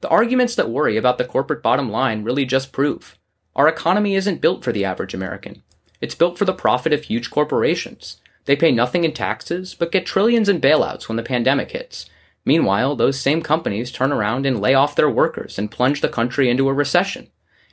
The 0.01 0.09
arguments 0.09 0.53
that 0.55 0.69
worry 0.69 0.97
about 0.97 1.17
the 1.17 1.25
corporate 1.25 1.63
bottom 1.63 1.89
line 1.89 2.23
really 2.23 2.45
just 2.45 2.71
prove 2.71 3.17
our 3.55 3.67
economy 3.67 4.13
isn't 4.13 4.39
built 4.39 4.63
for 4.63 4.71
the 4.71 4.85
average 4.85 5.15
American. 5.15 5.63
It's 5.99 6.13
built 6.13 6.37
for 6.37 6.45
the 6.45 6.53
profit 6.53 6.93
of 6.93 7.05
huge 7.05 7.31
corporations. 7.31 8.21
They 8.45 8.55
pay 8.55 8.71
nothing 8.71 9.03
in 9.03 9.13
taxes, 9.13 9.73
but 9.73 9.91
get 9.91 10.05
trillions 10.05 10.47
in 10.47 10.61
bailouts 10.61 11.07
when 11.07 11.15
the 11.15 11.23
pandemic 11.23 11.71
hits. 11.71 12.05
Meanwhile, 12.47 12.95
those 12.95 13.19
same 13.19 13.41
companies 13.41 13.91
turn 13.91 14.13
around 14.13 14.45
and 14.45 14.61
lay 14.61 14.73
off 14.73 14.95
their 14.95 15.09
workers 15.09 15.59
and 15.59 15.69
plunge 15.69 15.99
the 15.99 16.07
country 16.07 16.49
into 16.49 16.69
a 16.69 16.73
recession. 16.73 17.27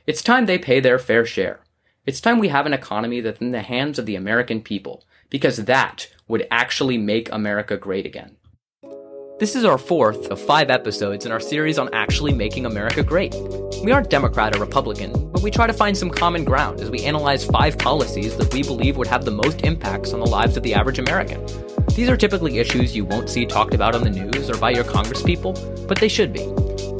It's 0.05 0.21
time 0.21 0.47
they 0.47 0.57
pay 0.57 0.81
their 0.81 0.99
fair 0.99 1.25
share. 1.25 1.61
It's 2.05 2.19
time 2.19 2.39
we 2.39 2.49
have 2.49 2.65
an 2.65 2.73
economy 2.73 3.21
that's 3.21 3.39
in 3.39 3.51
the 3.51 3.61
hands 3.61 3.97
of 3.97 4.05
the 4.05 4.17
American 4.17 4.59
people, 4.61 5.05
because 5.29 5.63
that 5.63 6.09
would 6.27 6.45
actually 6.51 6.97
make 6.97 7.31
America 7.31 7.77
great 7.77 8.05
again. 8.05 8.35
This 9.39 9.55
is 9.55 9.63
our 9.63 9.77
fourth 9.77 10.27
of 10.27 10.41
five 10.41 10.69
episodes 10.69 11.25
in 11.25 11.31
our 11.31 11.39
series 11.39 11.79
on 11.79 11.93
actually 11.93 12.33
making 12.33 12.65
America 12.65 13.01
great. 13.01 13.33
We 13.81 13.93
aren't 13.93 14.09
Democrat 14.09 14.57
or 14.57 14.59
Republican, 14.59 15.31
but 15.31 15.41
we 15.41 15.51
try 15.51 15.67
to 15.67 15.73
find 15.73 15.95
some 15.95 16.09
common 16.09 16.43
ground 16.43 16.81
as 16.81 16.89
we 16.89 16.99
analyze 17.03 17.45
five 17.45 17.77
policies 17.77 18.35
that 18.35 18.53
we 18.53 18.61
believe 18.61 18.97
would 18.97 19.07
have 19.07 19.23
the 19.23 19.31
most 19.31 19.61
impacts 19.61 20.11
on 20.11 20.19
the 20.19 20.25
lives 20.25 20.57
of 20.57 20.63
the 20.63 20.73
average 20.73 20.99
American. 20.99 21.41
These 21.95 22.09
are 22.09 22.17
typically 22.17 22.59
issues 22.59 22.93
you 22.93 23.05
won't 23.05 23.29
see 23.29 23.45
talked 23.45 23.73
about 23.73 23.95
on 23.95 24.03
the 24.03 24.09
news 24.09 24.49
or 24.49 24.57
by 24.57 24.71
your 24.71 24.83
congresspeople, 24.83 25.87
but 25.87 25.97
they 25.97 26.09
should 26.09 26.33
be. 26.33 26.43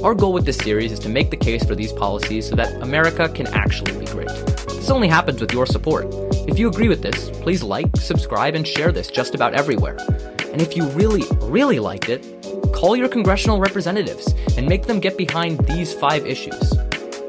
Our 0.02 0.16
goal 0.16 0.32
with 0.32 0.46
this 0.46 0.56
series 0.56 0.94
is 0.94 1.00
to 1.00 1.10
make 1.10 1.30
the 1.30 1.36
case 1.36 1.66
for 1.66 1.76
these 1.76 1.92
policies 1.92 2.48
so 2.48 2.56
that 2.56 2.82
America 2.82 3.28
can 3.28 3.48
actually 3.48 4.00
be 4.00 4.06
great. 4.06 4.30
This 4.30 4.90
only 4.90 5.10
happens 5.10 5.42
with 5.42 5.52
your 5.52 5.66
support. 5.66 6.08
If 6.48 6.58
you 6.58 6.70
agree 6.70 6.88
with 6.88 7.02
this, 7.02 7.30
please 7.42 7.62
like, 7.62 7.94
subscribe, 7.98 8.56
and 8.56 8.66
share 8.66 8.94
this 8.94 9.10
just 9.10 9.36
about 9.36 9.54
everywhere. 9.54 9.98
And 10.54 10.62
if 10.62 10.78
you 10.78 10.88
really, 10.92 11.24
really 11.42 11.80
liked 11.80 12.08
it, 12.08 12.24
call 12.74 12.96
your 12.96 13.10
congressional 13.10 13.60
representatives 13.60 14.34
and 14.56 14.66
make 14.66 14.86
them 14.86 15.02
get 15.02 15.18
behind 15.18 15.60
these 15.68 15.94
five 15.94 16.26
issues 16.26 16.74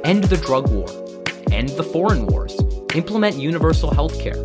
end 0.05 0.23
the 0.25 0.37
drug 0.37 0.71
war, 0.71 0.87
end 1.51 1.71
the 1.71 1.83
foreign 1.83 2.29
wars, 2.29 2.57
implement 2.95 3.35
universal 3.35 3.93
health 3.93 4.21
care, 4.21 4.37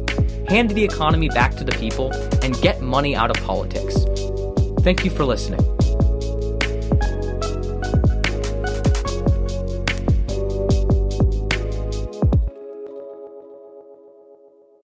hand 0.51 0.69
the 0.71 0.83
economy 0.83 1.29
back 1.29 1.55
to 1.55 1.63
the 1.63 1.71
people, 1.71 2.11
and 2.43 2.59
get 2.61 2.81
money 2.81 3.15
out 3.15 3.29
of 3.29 3.41
politics. 3.45 3.95
Thank 4.83 5.05
you 5.05 5.11
for 5.11 5.23
listening. 5.23 5.70